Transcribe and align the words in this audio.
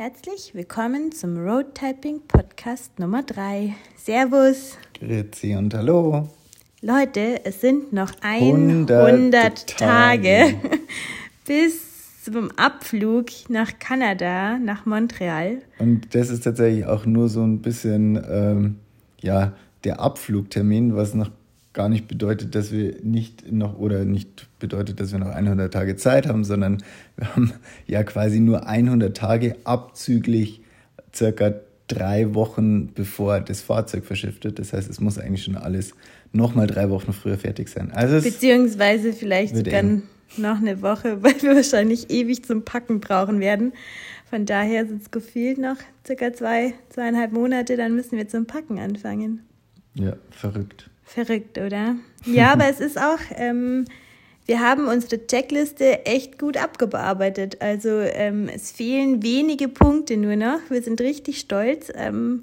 Herzlich 0.00 0.54
willkommen 0.54 1.10
zum 1.10 1.36
Roadtyping 1.36 2.20
Podcast 2.28 3.00
Nummer 3.00 3.24
3. 3.24 3.74
Servus. 3.96 4.78
Grüezi 4.94 5.56
und 5.56 5.74
hallo. 5.74 6.28
Leute, 6.82 7.44
es 7.44 7.60
sind 7.60 7.92
noch 7.92 8.12
100, 8.20 9.08
100 9.08 9.66
Tage, 9.76 10.54
Tage 10.54 10.78
bis 11.48 12.22
zum 12.22 12.52
Abflug 12.52 13.26
nach 13.48 13.80
Kanada, 13.80 14.60
nach 14.60 14.86
Montreal. 14.86 15.62
Und 15.80 16.14
das 16.14 16.30
ist 16.30 16.44
tatsächlich 16.44 16.86
auch 16.86 17.04
nur 17.04 17.28
so 17.28 17.42
ein 17.42 17.60
bisschen 17.60 18.24
ähm, 18.30 18.76
ja, 19.20 19.54
der 19.82 19.98
Abflugtermin, 19.98 20.94
was 20.94 21.14
noch 21.14 21.32
gar 21.78 21.88
nicht 21.88 22.08
bedeutet, 22.08 22.56
dass 22.56 22.72
wir 22.72 22.96
nicht 23.04 23.52
noch 23.52 23.78
oder 23.78 24.04
nicht 24.04 24.48
bedeutet, 24.58 24.98
dass 24.98 25.12
wir 25.12 25.20
noch 25.20 25.28
100 25.28 25.72
Tage 25.72 25.94
Zeit 25.94 26.26
haben, 26.26 26.42
sondern 26.42 26.82
wir 27.14 27.36
haben 27.36 27.52
ja 27.86 28.02
quasi 28.02 28.40
nur 28.40 28.66
100 28.66 29.16
Tage 29.16 29.54
abzüglich 29.62 30.60
circa 31.14 31.54
drei 31.86 32.34
Wochen 32.34 32.92
bevor 32.94 33.38
das 33.38 33.62
Fahrzeug 33.62 34.04
verschifft 34.04 34.42
wird. 34.42 34.58
Das 34.58 34.72
heißt, 34.72 34.90
es 34.90 34.98
muss 34.98 35.20
eigentlich 35.20 35.44
schon 35.44 35.54
alles 35.54 35.92
nochmal 36.32 36.66
drei 36.66 36.90
Wochen 36.90 37.12
früher 37.12 37.38
fertig 37.38 37.68
sein. 37.68 37.92
Also 37.92 38.20
Beziehungsweise 38.28 39.12
vielleicht 39.12 39.56
sogar 39.56 39.74
eng. 39.74 40.02
noch 40.36 40.60
eine 40.60 40.82
Woche, 40.82 41.22
weil 41.22 41.40
wir 41.42 41.54
wahrscheinlich 41.54 42.10
ewig 42.10 42.44
zum 42.44 42.64
Packen 42.64 42.98
brauchen 42.98 43.38
werden. 43.38 43.72
Von 44.28 44.46
daher 44.46 44.84
sind 44.84 45.02
es 45.02 45.12
gefühlt 45.12 45.58
noch 45.58 45.76
circa 46.04 46.32
zwei, 46.32 46.74
zweieinhalb 46.88 47.30
Monate, 47.30 47.76
dann 47.76 47.94
müssen 47.94 48.18
wir 48.18 48.26
zum 48.26 48.46
Packen 48.46 48.80
anfangen. 48.80 49.44
Ja, 49.94 50.16
verrückt. 50.32 50.90
Verrückt, 51.08 51.56
oder? 51.56 51.96
Ja, 52.26 52.52
aber 52.52 52.68
es 52.68 52.80
ist 52.80 52.98
auch, 53.00 53.18
ähm, 53.34 53.86
wir 54.44 54.60
haben 54.60 54.88
unsere 54.88 55.26
Checkliste 55.26 56.04
echt 56.04 56.38
gut 56.38 56.58
abgearbeitet. 56.58 57.62
Also 57.62 57.88
ähm, 57.88 58.48
es 58.54 58.70
fehlen 58.70 59.22
wenige 59.22 59.68
Punkte 59.68 60.18
nur 60.18 60.36
noch. 60.36 60.58
Wir 60.68 60.82
sind 60.82 61.00
richtig 61.00 61.40
stolz. 61.40 61.90
Ähm, 61.94 62.42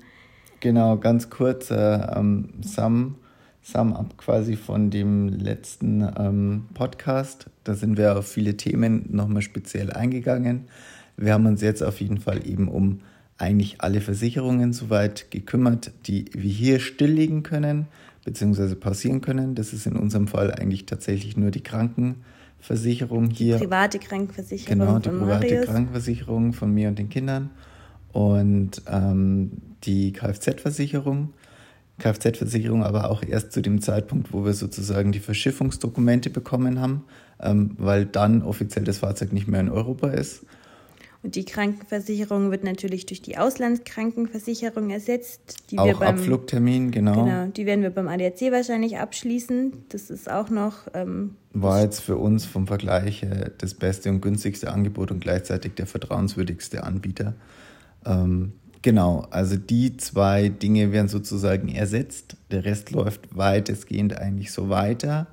genau, 0.62 0.98
ganz 0.98 1.30
kurz, 1.30 1.70
äh, 1.70 1.76
ähm, 1.76 2.50
Sum, 2.62 3.16
Sum 3.62 3.94
up 3.94 4.18
quasi 4.18 4.56
von 4.56 4.90
dem 4.90 5.30
letzten 5.30 6.02
ähm, 6.18 6.66
Podcast. 6.74 7.46
Da 7.64 7.76
sind 7.76 7.98
wir 7.98 8.18
auf 8.18 8.28
viele 8.28 8.58
Themen 8.58 9.06
nochmal 9.12 9.44
speziell 9.44 9.94
eingegangen. 9.94 10.68
Wir 11.18 11.34
haben 11.34 11.46
uns 11.46 11.62
jetzt 11.62 11.84
auf 11.84 12.02
jeden 12.02 12.20
Fall 12.20 12.48
eben 12.48 12.68
um 12.68 13.02
eigentlich 13.38 13.82
alle 13.82 14.02
Versicherungen 14.02 14.74
soweit 14.74 15.30
gekümmert, 15.30 15.92
die 16.08 16.26
wir 16.34 16.52
hier 16.52 16.80
stilllegen 16.80 17.44
können 17.44 17.88
bzw. 18.26 18.76
pausieren 18.76 19.22
können. 19.22 19.56
Das 19.56 19.72
ist 19.72 19.88
in 19.88 19.96
unserem 19.96 20.28
Fall 20.28 20.52
eigentlich 20.52 20.86
tatsächlich 20.86 21.38
nur 21.38 21.52
die 21.52 21.64
Krankenversicherung 21.64 23.30
hier. 23.30 23.58
Die 23.58 23.66
private 23.66 24.00
Krankenversicherung. 24.00 24.80
Genau, 24.80 25.00
die 25.00 25.10
private 25.10 25.46
Marius. 25.46 25.66
Krankenversicherung 25.66 26.52
von 26.52 26.74
mir 26.74 26.90
und 26.90 27.00
den 27.00 27.10
Kindern. 27.10 27.52
Und 28.12 28.82
ähm, 28.92 29.52
die 29.84 30.12
Kfz-Versicherung. 30.12 31.34
Kfz-Versicherung 32.00 32.84
aber 32.84 33.10
auch 33.10 33.24
erst 33.24 33.54
zu 33.54 33.62
dem 33.62 33.82
Zeitpunkt, 33.82 34.34
wo 34.34 34.44
wir 34.44 34.54
sozusagen 34.54 35.14
die 35.14 35.20
Verschiffungsdokumente 35.20 36.30
bekommen 36.30 36.82
haben, 36.82 37.06
ähm, 37.40 37.72
weil 37.78 38.06
dann 38.06 38.42
offiziell 38.42 38.84
das 38.84 38.98
Fahrzeug 38.98 39.32
nicht 39.32 39.48
mehr 39.48 39.62
in 39.62 39.70
Europa 39.70 40.10
ist. 40.10 40.46
Und 41.26 41.34
die 41.34 41.44
Krankenversicherung 41.44 42.52
wird 42.52 42.64
natürlich 42.64 43.08
durch 43.08 43.20
die 43.20 43.40
Auslandskrankenversicherung 43.40 44.92
ersetzt. 44.92 45.72
Die 45.72 45.80
auch 45.80 45.86
wir 45.88 45.96
beim, 45.96 46.20
Abflugtermin, 46.20 46.92
genau. 46.92 47.26
Genau, 47.26 47.48
die 47.48 47.66
werden 47.66 47.82
wir 47.82 47.90
beim 47.90 48.08
ADAC 48.08 48.52
wahrscheinlich 48.52 49.00
abschließen. 49.00 49.74
Das 49.90 50.12
ist 50.12 50.30
auch 50.30 50.52
noch. 50.52 50.82
Ähm, 50.94 51.32
War 51.52 51.82
jetzt 51.82 52.02
für 52.02 52.18
uns 52.18 52.46
vom 52.46 52.68
Vergleich 52.68 53.24
äh, 53.24 53.50
das 53.58 53.74
beste 53.74 54.12
und 54.12 54.22
günstigste 54.22 54.72
Angebot 54.72 55.10
und 55.10 55.20
gleichzeitig 55.20 55.74
der 55.74 55.88
vertrauenswürdigste 55.88 56.84
Anbieter. 56.84 57.34
Ähm, 58.06 58.54
genau, 58.84 59.26
also 59.32 59.56
die 59.56 59.98
zwei 59.98 60.50
Dinge 60.50 60.92
werden 60.92 61.08
sozusagen 61.08 61.70
ersetzt. 61.70 62.38
Der 62.52 62.66
Rest 62.66 62.92
läuft 62.92 63.36
weitestgehend 63.36 64.16
eigentlich 64.16 64.52
so 64.52 64.70
weiter. 64.70 65.26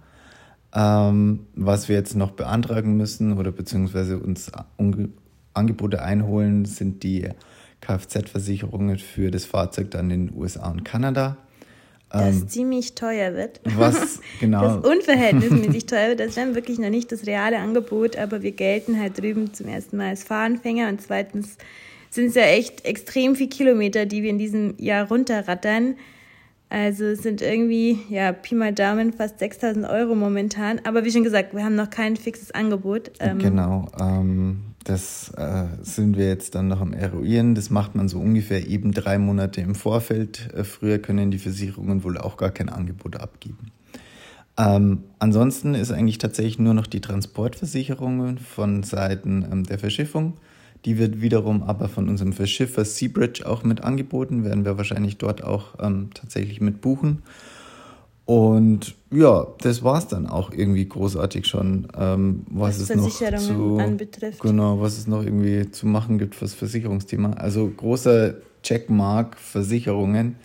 Ähm, 0.75 1.41
was 1.54 1.91
wir 1.91 1.97
jetzt 1.97 2.16
noch 2.16 2.31
beantragen 2.31 2.97
müssen 2.97 3.36
oder 3.36 3.52
beziehungsweise 3.52 4.19
uns 4.19 4.50
Angebote 5.54 6.02
einholen, 6.02 6.64
sind 6.64 7.02
die 7.02 7.28
Kfz-Versicherungen 7.80 8.98
für 8.98 9.30
das 9.30 9.44
Fahrzeug 9.44 9.90
dann 9.90 10.10
in 10.10 10.28
den 10.28 10.36
USA 10.36 10.70
und 10.70 10.84
Kanada. 10.84 11.36
Das 12.10 12.42
ähm, 12.42 12.48
ziemlich 12.48 12.94
teuer 12.94 13.34
wird. 13.34 13.60
Was 13.64 14.20
genau? 14.40 14.80
Das 14.80 14.84
unverhältnismäßig 14.84 15.86
teuer 15.86 16.08
wird. 16.10 16.20
Das 16.20 16.28
ist 16.28 16.36
dann 16.36 16.54
wirklich 16.54 16.78
noch 16.78 16.90
nicht 16.90 17.10
das 17.10 17.26
reale 17.26 17.58
Angebot, 17.58 18.16
aber 18.16 18.42
wir 18.42 18.52
gelten 18.52 19.00
halt 19.00 19.18
drüben 19.18 19.54
zum 19.54 19.68
ersten 19.68 19.96
Mal 19.96 20.10
als 20.10 20.24
Fahranfänger 20.24 20.88
und 20.88 21.00
zweitens 21.00 21.56
sind 22.10 22.26
es 22.26 22.34
ja 22.34 22.42
echt 22.42 22.84
extrem 22.84 23.34
viele 23.34 23.48
Kilometer, 23.48 24.04
die 24.04 24.22
wir 24.22 24.30
in 24.30 24.38
diesem 24.38 24.74
Jahr 24.76 25.08
runterrattern. 25.08 25.96
Also 26.69 27.04
es 27.04 27.22
sind 27.22 27.42
irgendwie, 27.42 27.98
ja, 28.08 28.32
Pi 28.32 28.54
mal 28.54 28.72
Daumen, 28.72 29.12
fast 29.12 29.38
6000 29.38 29.86
Euro 29.86 30.14
momentan. 30.14 30.80
Aber 30.84 31.04
wie 31.04 31.10
schon 31.10 31.24
gesagt, 31.24 31.54
wir 31.54 31.64
haben 31.64 31.74
noch 31.74 31.90
kein 31.90 32.16
fixes 32.16 32.50
Angebot. 32.50 33.12
Ähm, 33.20 33.38
genau. 33.38 33.88
Ähm, 34.00 34.72
das 34.84 35.31
äh, 35.37 35.66
sind 35.82 36.16
wir 36.16 36.26
jetzt 36.26 36.54
dann 36.54 36.69
noch 36.69 36.81
am 36.81 36.93
Eruieren. 36.93 37.54
Das 37.54 37.70
macht 37.70 37.94
man 37.94 38.09
so 38.09 38.19
ungefähr 38.19 38.66
eben 38.66 38.93
drei 38.93 39.19
Monate 39.19 39.60
im 39.60 39.75
Vorfeld. 39.75 40.53
Äh, 40.54 40.65
früher 40.65 40.98
können 40.98 41.31
die 41.31 41.38
Versicherungen 41.38 42.04
wohl 42.04 42.19
auch 42.19 42.37
gar 42.37 42.50
kein 42.50 42.69
Angebot 42.69 43.16
abgeben. 43.16 43.72
Ähm, 44.59 45.04
ansonsten 45.19 45.75
ist 45.75 45.93
eigentlich 45.93 46.19
tatsächlich 46.19 46.59
nur 46.59 46.75
noch 46.75 46.87
die 46.87 47.00
Transportversicherung 47.00 48.38
von 48.38 48.82
Seiten 48.82 49.47
ähm, 49.50 49.65
der 49.65 49.78
Verschiffung. 49.78 50.34
Die 50.84 50.99
wird 50.99 51.20
wiederum 51.20 51.62
aber 51.62 51.88
von 51.88 52.09
unserem 52.09 52.32
Verschiffer 52.32 52.84
Seabridge 52.84 53.47
auch 53.47 53.62
mit 53.62 53.82
angeboten, 53.82 54.44
werden 54.44 54.64
wir 54.64 54.76
wahrscheinlich 54.76 55.16
dort 55.16 55.44
auch 55.44 55.76
ähm, 55.81 56.10
tatsächlich 56.12 56.60
mit 56.60 56.81
buchen. 56.81 57.22
Und 58.32 58.94
ja, 59.10 59.47
das 59.59 59.82
war 59.82 59.98
es 59.98 60.06
dann 60.06 60.26
auch 60.26 60.53
irgendwie 60.53 60.88
großartig 60.88 61.47
schon, 61.47 61.87
ähm, 61.94 62.47
was, 62.48 62.81
was 62.81 62.88
es 62.88 62.97
noch 62.97 63.38
zu, 63.38 63.76
anbetrifft. 63.76 64.41
Genau, 64.41 64.81
was 64.81 64.97
es 64.97 65.06
noch 65.06 65.22
irgendwie 65.22 65.70
zu 65.70 65.87
machen 65.87 66.16
gibt 66.16 66.34
fürs 66.34 66.54
Versicherungsthema. 66.54 67.32
Also 67.34 67.69
großer 67.69 68.37
Checkmark 68.62 69.37
Versicherungen 69.38 70.37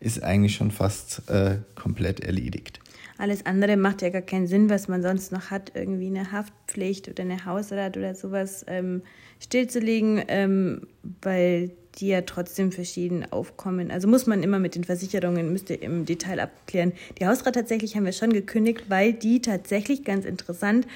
ist 0.00 0.24
eigentlich 0.24 0.56
schon 0.56 0.72
fast 0.72 1.22
äh, 1.30 1.58
komplett 1.76 2.18
erledigt. 2.18 2.80
Alles 3.18 3.46
andere 3.46 3.76
macht 3.76 4.02
ja 4.02 4.10
gar 4.10 4.22
keinen 4.22 4.46
Sinn, 4.46 4.68
was 4.68 4.88
man 4.88 5.02
sonst 5.02 5.32
noch 5.32 5.50
hat, 5.50 5.72
irgendwie 5.74 6.06
eine 6.06 6.32
Haftpflicht 6.32 7.08
oder 7.08 7.22
eine 7.22 7.44
Hausrat 7.44 7.96
oder 7.96 8.14
sowas 8.14 8.64
ähm, 8.68 9.02
stillzulegen, 9.40 10.22
ähm, 10.28 10.82
weil 11.22 11.70
die 11.98 12.08
ja 12.08 12.20
trotzdem 12.22 12.72
verschieden 12.72 13.24
aufkommen. 13.30 13.90
Also 13.90 14.06
muss 14.06 14.26
man 14.26 14.42
immer 14.42 14.58
mit 14.58 14.74
den 14.74 14.84
Versicherungen, 14.84 15.50
müsste 15.50 15.74
im 15.74 16.04
Detail 16.04 16.40
abklären. 16.40 16.92
Die 17.18 17.26
Hausrat 17.26 17.54
tatsächlich 17.54 17.96
haben 17.96 18.04
wir 18.04 18.12
schon 18.12 18.32
gekündigt, 18.32 18.84
weil 18.88 19.14
die 19.14 19.40
tatsächlich 19.40 20.04
ganz 20.04 20.26
interessant, 20.26 20.86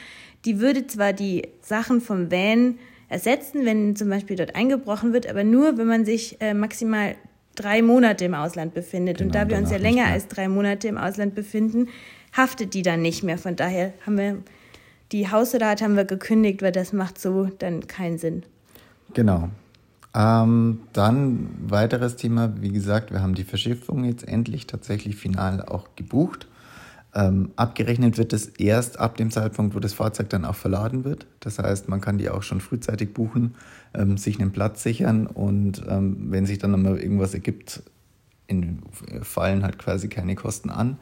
die 0.45 0.61
würde 0.61 0.87
zwar 0.87 1.13
die 1.13 1.49
Sachen 1.63 2.01
vom 2.01 2.31
Van 2.31 2.79
ersetzen, 3.09 3.65
wenn 3.65 3.97
zum 3.97 4.09
Beispiel 4.09 4.37
dort 4.37 4.55
eingebrochen 4.55 5.13
wird, 5.13 5.27
aber 5.27 5.43
nur, 5.43 5.79
wenn 5.79 5.87
man 5.87 6.05
sich 6.05 6.41
äh, 6.41 6.55
maximal 6.55 7.17
drei 7.55 7.83
Monate 7.83 8.25
im 8.25 8.35
Ausland 8.35 8.75
befindet. 8.75 9.19
Genau, 9.19 9.29
und 9.29 9.35
da 9.35 9.49
wir 9.49 9.59
uns 9.59 9.71
ja 9.71 9.79
länger 9.79 10.07
als 10.07 10.29
drei 10.29 10.49
Monate 10.49 10.89
im 10.89 10.99
Ausland 10.99 11.35
befinden, 11.35 11.89
haftet 12.37 12.75
die 12.75 12.83
dann 12.83 13.03
nicht 13.03 13.23
mehr. 13.23 13.39
Von 13.39 13.57
daher 13.57 13.93
haben 14.07 14.19
wir 14.19 14.39
die 15.13 15.29
Hausrat 15.29 15.83
haben 15.83 15.97
wir 15.97 16.05
gekündigt, 16.05 16.63
weil 16.63 16.73
das 16.73 16.93
macht 16.93 17.21
so 17.21 17.47
dann 17.59 17.87
keinen 17.87 18.19
Sinn. 18.19 18.45
Genau. 19.13 19.49
Ähm, 20.15 20.81
dann 20.93 21.49
weiteres 21.67 22.17
Thema, 22.17 22.53
wie 22.61 22.71
gesagt, 22.71 23.13
wir 23.13 23.23
haben 23.23 23.35
die 23.35 23.45
Verschiffung 23.45 24.05
jetzt 24.05 24.27
endlich 24.27 24.67
tatsächlich 24.67 25.17
final 25.17 25.63
auch 25.63 25.89
gebucht. 25.97 26.49
Ähm, 27.13 27.51
abgerechnet 27.57 28.19
wird 28.19 28.33
es 28.33 28.47
erst 28.47 29.01
ab 29.01 29.17
dem 29.17 29.31
Zeitpunkt, 29.31 29.75
wo 29.75 29.81
das 29.81 29.95
Fahrzeug 29.95 30.29
dann 30.31 30.45
auch 30.45 30.55
verladen 30.55 31.05
wird. 31.05 31.27
Das 31.41 31.59
heißt, 31.59 31.89
man 31.89 32.01
kann 32.01 32.19
die 32.19 32.31
auch 32.31 32.43
schon 32.43 32.61
frühzeitig 32.61 33.13
buchen, 33.13 33.57
ähm, 33.95 34.17
sich 34.17 34.41
einen 34.41 34.53
Platz 34.53 34.83
sichern 34.83 35.27
und 35.27 35.83
ähm, 35.89 36.31
wenn 36.31 36.47
sich 36.47 36.59
dann 36.59 36.71
nochmal 36.71 36.99
irgendwas 36.99 37.35
ergibt, 37.35 37.83
in, 38.47 38.83
fallen 39.23 39.65
halt 39.65 39.79
quasi 39.79 40.09
keine 40.09 40.37
Kosten 40.37 40.71
an. 40.71 40.99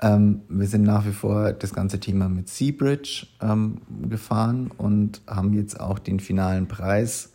Ähm, 0.00 0.42
wir 0.48 0.66
sind 0.66 0.82
nach 0.82 1.06
wie 1.06 1.12
vor 1.12 1.52
das 1.52 1.72
ganze 1.72 2.00
Thema 2.00 2.28
mit 2.28 2.48
Seabridge 2.48 3.26
ähm, 3.40 3.78
gefahren 4.08 4.70
und 4.76 5.22
haben 5.26 5.52
jetzt 5.54 5.78
auch 5.78 5.98
den 5.98 6.20
finalen 6.20 6.66
Preis 6.66 7.32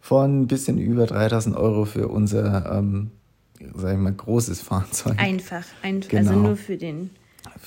von 0.00 0.42
ein 0.42 0.46
bisschen 0.46 0.78
über 0.78 1.06
3000 1.06 1.56
Euro 1.56 1.84
für 1.84 2.08
unser, 2.08 2.72
ähm, 2.72 3.10
sag 3.74 3.92
ich 3.92 3.98
mal, 3.98 4.12
großes 4.12 4.60
Fahrzeug. 4.60 5.18
Einfach, 5.18 5.64
ein, 5.82 5.96
also 5.96 6.08
genau. 6.08 6.30
also 6.30 6.40
nur 6.40 6.56
für 6.56 6.76
den 6.76 7.10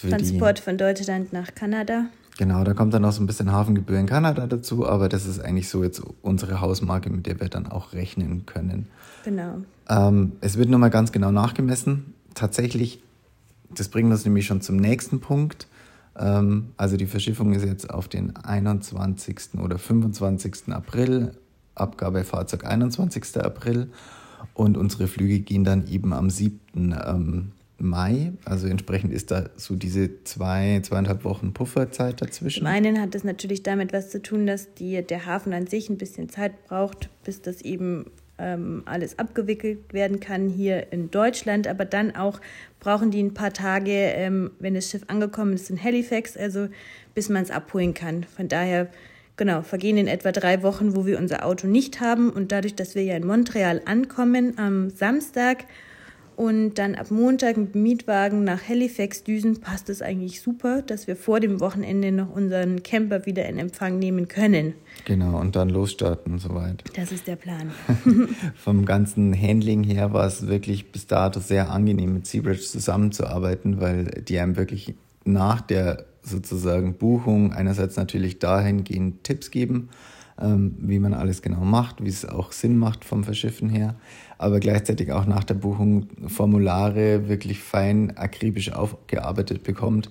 Transport 0.01 0.59
die, 0.59 0.61
von 0.63 0.77
Deutschland 0.77 1.33
nach 1.33 1.53
Kanada. 1.55 2.05
Genau, 2.37 2.63
da 2.63 2.73
kommt 2.73 2.93
dann 2.93 3.01
noch 3.01 3.11
so 3.11 3.21
ein 3.21 3.27
bisschen 3.27 3.51
Hafengebühr 3.51 3.99
in 3.99 4.05
Kanada 4.05 4.47
dazu, 4.47 4.87
aber 4.87 5.09
das 5.09 5.25
ist 5.25 5.39
eigentlich 5.39 5.69
so 5.69 5.83
jetzt 5.83 6.01
unsere 6.21 6.61
Hausmarke, 6.61 7.09
mit 7.09 7.25
der 7.25 7.39
wir 7.39 7.49
dann 7.49 7.67
auch 7.67 7.93
rechnen 7.93 8.45
können. 8.45 8.87
Genau. 9.25 9.57
Ähm, 9.89 10.33
es 10.41 10.57
wird 10.57 10.69
nochmal 10.69 10.89
ganz 10.89 11.11
genau 11.11 11.31
nachgemessen. 11.31 12.13
Tatsächlich, 12.33 13.01
das 13.69 13.89
bringt 13.89 14.11
uns 14.11 14.25
nämlich 14.25 14.45
schon 14.45 14.61
zum 14.61 14.77
nächsten 14.77 15.19
Punkt. 15.19 15.67
Ähm, 16.17 16.69
also 16.77 16.97
die 16.97 17.05
Verschiffung 17.05 17.53
ist 17.53 17.65
jetzt 17.65 17.89
auf 17.89 18.07
den 18.07 18.35
21. 18.35 19.59
oder 19.61 19.77
25. 19.77 20.69
April 20.69 21.33
Abgabe 21.75 22.23
Fahrzeug 22.23 22.65
21. 22.65 23.37
April 23.37 23.89
und 24.53 24.77
unsere 24.77 25.07
Flüge 25.07 25.39
gehen 25.39 25.63
dann 25.63 25.87
eben 25.87 26.13
am 26.13 26.29
7. 26.29 26.59
Ähm, 26.75 27.51
Mai. 27.81 28.33
Also 28.45 28.67
entsprechend 28.67 29.13
ist 29.13 29.31
da 29.31 29.49
so 29.55 29.75
diese 29.75 30.23
zwei, 30.23 30.79
zweieinhalb 30.83 31.23
Wochen 31.23 31.53
Pufferzeit 31.53 32.21
dazwischen. 32.21 32.59
Zum 32.59 32.67
einen 32.67 32.99
hat 32.99 33.15
das 33.15 33.23
natürlich 33.23 33.63
damit 33.63 33.93
was 33.93 34.09
zu 34.09 34.21
tun, 34.21 34.45
dass 34.45 34.73
die, 34.73 35.01
der 35.01 35.25
Hafen 35.25 35.53
an 35.53 35.67
sich 35.67 35.89
ein 35.89 35.97
bisschen 35.97 36.29
Zeit 36.29 36.65
braucht, 36.67 37.09
bis 37.23 37.41
das 37.41 37.61
eben 37.61 38.05
ähm, 38.37 38.83
alles 38.85 39.19
abgewickelt 39.19 39.93
werden 39.93 40.19
kann 40.19 40.49
hier 40.49 40.91
in 40.91 41.11
Deutschland. 41.11 41.67
Aber 41.67 41.85
dann 41.85 42.15
auch 42.15 42.39
brauchen 42.79 43.11
die 43.11 43.21
ein 43.21 43.33
paar 43.33 43.53
Tage, 43.53 43.91
ähm, 43.91 44.51
wenn 44.59 44.73
das 44.73 44.89
Schiff 44.89 45.03
angekommen 45.07 45.53
ist 45.53 45.69
in 45.69 45.81
Halifax, 45.81 46.37
also 46.37 46.67
bis 47.13 47.29
man 47.29 47.43
es 47.43 47.51
abholen 47.51 47.93
kann. 47.93 48.23
Von 48.23 48.47
daher 48.47 48.89
genau, 49.37 49.61
vergehen 49.61 49.97
in 49.97 50.07
etwa 50.07 50.31
drei 50.31 50.61
Wochen, 50.63 50.95
wo 50.95 51.05
wir 51.05 51.17
unser 51.17 51.45
Auto 51.45 51.67
nicht 51.67 51.99
haben. 51.99 52.29
Und 52.29 52.51
dadurch, 52.51 52.75
dass 52.75 52.95
wir 52.95 53.03
ja 53.03 53.15
in 53.15 53.25
Montreal 53.25 53.81
ankommen 53.85 54.57
am 54.57 54.89
Samstag 54.89 55.65
und 56.41 56.79
dann 56.79 56.95
ab 56.95 57.11
Montag 57.11 57.55
mit 57.55 57.75
Mietwagen 57.75 58.43
nach 58.43 58.67
Halifax 58.67 59.23
düsen, 59.23 59.61
passt 59.61 59.89
es 59.89 60.01
eigentlich 60.01 60.41
super, 60.41 60.81
dass 60.81 61.05
wir 61.05 61.15
vor 61.15 61.39
dem 61.39 61.59
Wochenende 61.59 62.11
noch 62.11 62.35
unseren 62.35 62.81
Camper 62.81 63.27
wieder 63.27 63.47
in 63.47 63.59
Empfang 63.59 63.99
nehmen 63.99 64.27
können. 64.27 64.73
Genau, 65.05 65.39
und 65.39 65.55
dann 65.55 65.69
losstarten 65.69 66.39
soweit. 66.39 66.83
Das 66.95 67.11
ist 67.11 67.27
der 67.27 67.35
Plan. 67.35 67.69
Vom 68.55 68.85
ganzen 68.85 69.39
Handling 69.39 69.83
her 69.83 70.13
war 70.13 70.25
es 70.25 70.47
wirklich 70.47 70.91
bis 70.91 71.05
dato 71.05 71.39
sehr 71.39 71.69
angenehm, 71.69 72.15
mit 72.15 72.25
Seabridge 72.25 72.61
zusammenzuarbeiten, 72.61 73.79
weil 73.79 74.05
die 74.05 74.39
einem 74.39 74.55
wirklich 74.57 74.95
nach 75.23 75.61
der 75.61 76.05
sozusagen 76.23 76.95
Buchung 76.95 77.53
einerseits 77.53 77.97
natürlich 77.97 78.39
dahingehend 78.39 79.23
Tipps 79.23 79.51
geben, 79.51 79.89
ähm, 80.41 80.75
wie 80.79 80.99
man 80.99 81.13
alles 81.13 81.41
genau 81.41 81.61
macht, 81.61 82.03
wie 82.03 82.09
es 82.09 82.27
auch 82.27 82.51
Sinn 82.51 82.77
macht 82.77 83.05
vom 83.05 83.23
Verschiffen 83.23 83.69
her, 83.69 83.95
aber 84.37 84.59
gleichzeitig 84.59 85.11
auch 85.11 85.25
nach 85.25 85.43
der 85.43 85.55
Buchung 85.55 86.07
Formulare 86.27 87.27
wirklich 87.27 87.59
fein 87.59 88.17
akribisch 88.17 88.71
aufgearbeitet 88.71 89.63
bekommt, 89.63 90.09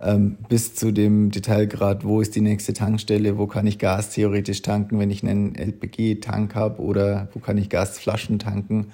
ähm, 0.00 0.36
bis 0.48 0.74
zu 0.74 0.92
dem 0.92 1.30
Detailgrad, 1.30 2.04
wo 2.04 2.20
ist 2.20 2.34
die 2.34 2.40
nächste 2.40 2.72
Tankstelle, 2.72 3.38
wo 3.38 3.46
kann 3.46 3.66
ich 3.66 3.78
Gas 3.78 4.10
theoretisch 4.10 4.62
tanken, 4.62 4.98
wenn 4.98 5.10
ich 5.10 5.22
einen 5.22 5.54
LPG-Tank 5.54 6.54
habe 6.54 6.80
oder 6.80 7.28
wo 7.34 7.40
kann 7.40 7.58
ich 7.58 7.68
Gasflaschen 7.68 8.38
tanken 8.38 8.86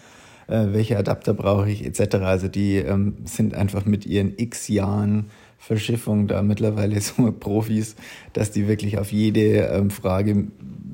äh, 0.49 0.73
welche 0.73 0.99
Adapter 0.99 1.34
brauche 1.34 1.70
ich 1.70 1.84
etc. 1.84 2.17
Also 2.17 2.49
die 2.49 2.76
ähm, 2.76 3.17
sind 3.25 3.55
einfach 3.55 3.84
mit 3.84 4.06
ihren 4.06 4.32
x 4.37 4.69
Jahren 4.69 5.26
Verschiffung 5.58 6.28
da 6.28 6.43
mittlerweile 6.43 7.00
so 7.00 7.31
Profis, 7.32 7.96
dass 8.32 8.50
die 8.50 8.69
wirklich 8.69 8.99
auf 8.99 9.12
jede 9.12 9.66
ähm, 9.66 9.90
Frage 9.90 10.46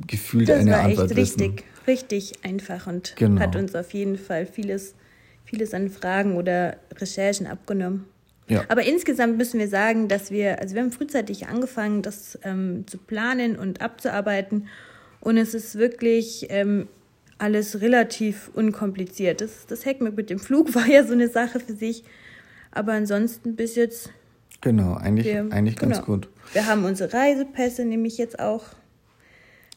gefühlt 0.07 0.49
das 0.49 0.61
eine 0.61 0.73
war 0.73 0.81
Antwort 0.81 1.11
echt 1.11 1.17
wissen. 1.17 1.41
Richtig, 1.41 1.65
richtig 1.87 2.45
einfach 2.45 2.87
und 2.87 3.15
genau. 3.17 3.41
hat 3.41 3.57
uns 3.57 3.75
auf 3.75 3.93
jeden 3.93 4.19
Fall 4.19 4.47
vieles, 4.47 4.95
vieles 5.45 5.75
an 5.75 5.91
Fragen 5.91 6.37
oder 6.37 6.77
Recherchen 6.99 7.47
abgenommen. 7.47 8.07
Ja. 8.49 8.65
Aber 8.69 8.83
insgesamt 8.83 9.39
müssen 9.39 9.59
wir 9.59 9.69
sagen, 9.69 10.09
dass 10.09 10.31
wir, 10.31 10.61
also 10.61 10.75
wir 10.75 10.83
haben 10.83 10.93
frühzeitig 10.93 11.47
angefangen, 11.47 12.03
das 12.03 12.39
ähm, 12.43 12.85
zu 12.87 12.99
planen 12.99 13.57
und 13.57 13.81
abzuarbeiten. 13.81 14.69
Und 15.21 15.39
es 15.39 15.55
ist 15.55 15.77
wirklich 15.77 16.47
ähm, 16.51 16.87
alles 17.39 17.81
relativ 17.81 18.51
unkompliziert. 18.53 19.41
Das, 19.41 19.67
das 19.67 19.87
Heckmeck 19.87 20.17
mit 20.17 20.29
dem 20.29 20.39
Flug 20.39 20.75
war 20.75 20.87
ja 20.87 21.05
so 21.05 21.15
eine 21.15 21.29
Sache 21.29 21.61
für 21.61 21.73
sich. 21.73 22.05
Aber 22.71 22.93
ansonsten 22.93 23.57
bis 23.57 23.77
jetzt 23.77 24.11
Genau, 24.65 24.95
eigentlich, 24.95 25.27
wir, 25.27 25.47
eigentlich 25.51 25.77
ganz 25.77 25.97
genau. 25.97 26.07
gut. 26.07 26.29
Wir 26.55 26.67
haben 26.67 26.87
unsere 26.87 27.13
Reisepässe 27.13 27.85
nämlich 27.85 28.17
jetzt 28.17 28.41
auch. 28.41 28.65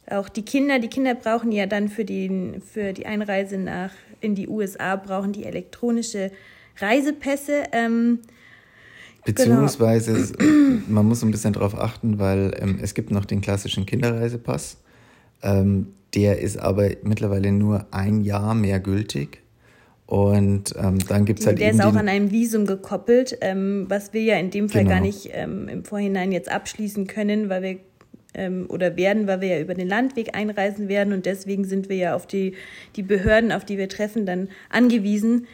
Auch 0.10 0.30
die 0.30 0.44
Kinder, 0.44 0.80
die 0.80 0.88
Kinder 0.88 1.14
brauchen 1.14 1.52
ja 1.52 1.66
dann 1.66 1.90
für 1.90 2.06
die, 2.06 2.62
für 2.66 2.94
die 2.94 3.06
Einreise 3.06 3.58
nach 3.58 3.92
in 4.22 4.34
die 4.34 4.48
USA 4.48 4.96
brauchen 4.96 5.34
die 5.34 5.44
elektronische 5.44 6.32
Reisepässe. 6.78 7.64
Ähm, 7.74 8.20
Beziehungsweise, 9.26 10.32
genau. 10.38 10.82
man 10.88 11.06
muss 11.06 11.22
ein 11.22 11.32
bisschen 11.32 11.52
darauf 11.52 11.78
achten, 11.78 12.18
weil 12.18 12.56
ähm, 12.58 12.80
es 12.82 12.94
gibt 12.94 13.12
noch 13.12 13.26
den 13.26 13.42
klassischen 13.42 13.86
Kinderreisepass. 13.86 14.78
Ähm, 15.44 15.88
der 16.16 16.40
ist 16.40 16.58
aber 16.58 16.92
mittlerweile 17.04 17.52
nur 17.52 17.88
ein 17.92 18.22
Jahr 18.22 18.56
mehr 18.56 18.80
gültig. 18.80 19.42
Und 20.08 20.74
ähm, 20.78 21.00
dann 21.10 21.26
gibt 21.26 21.42
es 21.42 21.46
halt 21.46 21.60
Der 21.60 21.72
ist 21.72 21.84
auch 21.84 21.96
an 21.96 22.08
einem 22.08 22.32
Visum 22.32 22.66
gekoppelt, 22.66 23.38
ähm, 23.42 23.88
was 23.90 24.14
wir 24.14 24.24
ja 24.24 24.38
in 24.38 24.52
dem 24.52 24.70
Fall 24.70 24.84
genau. 24.84 24.96
gar 24.96 25.02
nicht 25.02 25.30
ähm, 25.34 25.68
im 25.68 25.84
Vorhinein 25.84 26.32
jetzt 26.32 26.50
abschließen 26.50 27.08
können, 27.08 27.50
weil 27.50 27.62
wir 27.62 27.78
ähm, 28.34 28.68
oder 28.70 28.96
werden, 28.96 29.28
weil 29.28 29.42
wir 29.42 29.50
ja 29.50 29.60
über 29.60 29.74
den 29.74 29.90
Landweg 29.90 30.34
einreisen 30.34 30.88
werden 30.88 31.12
und 31.12 31.26
deswegen 31.26 31.66
sind 31.66 31.90
wir 31.90 31.98
ja 31.98 32.16
auf 32.16 32.26
die, 32.26 32.54
die 32.96 33.04
Behörden, 33.04 33.52
auf 33.52 33.66
die 33.66 33.78
wir 33.78 33.90
treffen, 33.90 34.26
dann 34.26 34.48
angewiesen. 34.70 35.46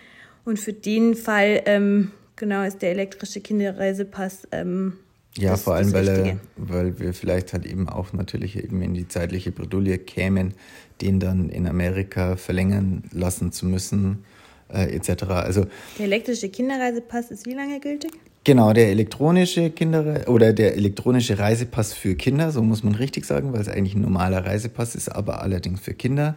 Und 0.45 0.59
für 0.59 0.73
den 0.73 1.15
Fall, 1.15 1.63
ähm, 1.65 2.11
genau, 2.35 2.61
ist 2.61 2.83
der 2.83 2.91
elektrische 2.91 3.41
Kinderreisepass 3.41 4.47
ähm, 4.51 4.93
ja, 5.35 5.51
das, 5.51 5.63
vor 5.63 5.73
allem, 5.73 5.91
weil, 5.93 6.39
weil 6.57 6.99
wir 6.99 7.15
vielleicht 7.15 7.53
halt 7.53 7.65
eben 7.65 7.89
auch 7.89 8.13
natürlich 8.13 8.63
eben 8.63 8.83
in 8.83 8.93
die 8.93 9.07
zeitliche 9.07 9.51
Bredouille 9.51 9.97
kämen, 9.97 10.53
den 11.01 11.19
dann 11.19 11.49
in 11.49 11.65
Amerika 11.65 12.35
verlängern 12.35 13.01
lassen 13.11 13.51
zu 13.51 13.65
müssen 13.65 14.25
äh, 14.73 14.95
etc. 14.95 15.23
Also, 15.23 15.65
der 15.97 16.05
elektrische 16.05 16.49
Kinderreisepass 16.49 17.31
ist 17.31 17.45
wie 17.45 17.53
lange 17.53 17.79
gültig? 17.79 18.11
Genau, 18.45 18.73
der 18.73 18.89
elektronische 18.89 19.69
Kinder 19.69 20.27
oder 20.27 20.51
der 20.51 20.75
elektronische 20.75 21.39
Reisepass 21.39 21.93
für 21.93 22.15
Kinder, 22.15 22.51
so 22.51 22.61
muss 22.61 22.83
man 22.83 22.95
richtig 22.95 23.25
sagen, 23.25 23.53
weil 23.53 23.61
es 23.61 23.69
eigentlich 23.69 23.95
ein 23.95 24.01
normaler 24.01 24.45
Reisepass 24.45 24.95
ist, 24.95 25.07
aber 25.07 25.41
allerdings 25.41 25.79
für 25.79 25.93
Kinder. 25.93 26.35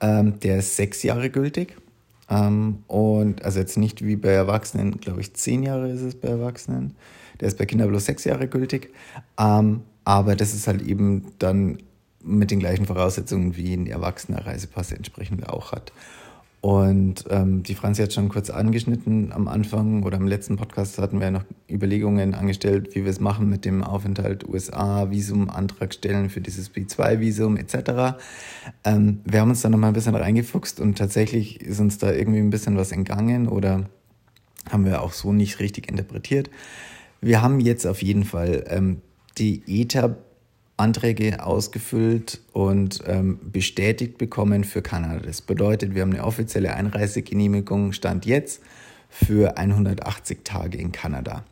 Ähm, 0.00 0.38
der 0.40 0.58
ist 0.58 0.76
sechs 0.76 1.02
Jahre 1.02 1.30
gültig. 1.30 1.76
Ähm, 2.28 2.84
und 2.86 3.42
also 3.44 3.60
jetzt 3.60 3.78
nicht 3.78 4.04
wie 4.04 4.16
bei 4.16 4.30
Erwachsenen, 4.30 5.00
glaube 5.00 5.22
ich, 5.22 5.32
zehn 5.34 5.62
Jahre 5.62 5.88
ist 5.90 6.02
es 6.02 6.14
bei 6.14 6.28
Erwachsenen. 6.28 6.94
Der 7.40 7.48
ist 7.48 7.56
bei 7.56 7.64
Kindern 7.64 7.88
bloß 7.88 8.04
sechs 8.04 8.24
Jahre 8.24 8.46
gültig. 8.46 8.92
Ähm, 9.38 9.82
aber 10.04 10.36
das 10.36 10.54
ist 10.54 10.66
halt 10.66 10.82
eben 10.82 11.32
dann 11.38 11.78
mit 12.22 12.50
den 12.50 12.58
gleichen 12.58 12.84
Voraussetzungen 12.84 13.56
wie 13.56 13.72
ein 13.74 13.86
erwachsener 13.86 14.46
Reisepass 14.46 14.92
entsprechend 14.92 15.48
auch 15.48 15.72
hat. 15.72 15.92
Und 16.60 17.24
ähm, 17.30 17.62
die 17.62 17.76
Franzi 17.76 18.02
hat 18.02 18.12
schon 18.12 18.28
kurz 18.28 18.50
angeschnitten 18.50 19.32
am 19.32 19.46
Anfang 19.46 20.02
oder 20.02 20.16
im 20.16 20.26
letzten 20.26 20.56
Podcast 20.56 20.98
hatten 20.98 21.20
wir 21.20 21.26
ja 21.26 21.30
noch 21.30 21.44
Überlegungen 21.70 22.34
angestellt, 22.34 22.96
wie 22.96 23.04
wir 23.04 23.10
es 23.10 23.20
machen 23.20 23.48
mit 23.48 23.64
dem 23.64 23.84
Aufenthalt 23.84 24.48
USA, 24.48 25.08
Visum, 25.10 25.50
Antrag 25.50 25.94
stellen 25.94 26.30
für 26.30 26.40
dieses 26.40 26.72
B2-Visum 26.72 27.56
etc. 27.56 28.18
Ähm, 28.82 29.20
wir 29.24 29.40
haben 29.40 29.50
uns 29.50 29.62
da 29.62 29.68
nochmal 29.68 29.90
ein 29.90 29.94
bisschen 29.94 30.16
reingefuchst 30.16 30.80
und 30.80 30.98
tatsächlich 30.98 31.60
ist 31.60 31.78
uns 31.78 31.98
da 31.98 32.12
irgendwie 32.12 32.40
ein 32.40 32.50
bisschen 32.50 32.76
was 32.76 32.90
entgangen 32.90 33.46
oder 33.46 33.88
haben 34.68 34.84
wir 34.84 35.02
auch 35.02 35.12
so 35.12 35.32
nicht 35.32 35.60
richtig 35.60 35.88
interpretiert. 35.88 36.50
Wir 37.20 37.40
haben 37.40 37.60
jetzt 37.60 37.86
auf 37.86 38.02
jeden 38.02 38.24
Fall 38.24 38.64
ähm, 38.68 39.00
die 39.38 39.62
ETA 39.66 40.16
Anträge 40.78 41.44
ausgefüllt 41.44 42.40
und 42.52 43.02
ähm, 43.06 43.38
bestätigt 43.52 44.16
bekommen 44.16 44.64
für 44.64 44.80
Kanada. 44.80 45.20
Das 45.20 45.42
bedeutet, 45.42 45.94
wir 45.94 46.02
haben 46.02 46.12
eine 46.12 46.24
offizielle 46.24 46.74
Einreisegenehmigung, 46.74 47.92
Stand 47.92 48.26
jetzt, 48.26 48.62
für 49.10 49.58
180 49.58 50.44
Tage 50.44 50.78
in 50.78 50.92
Kanada. 50.92 51.44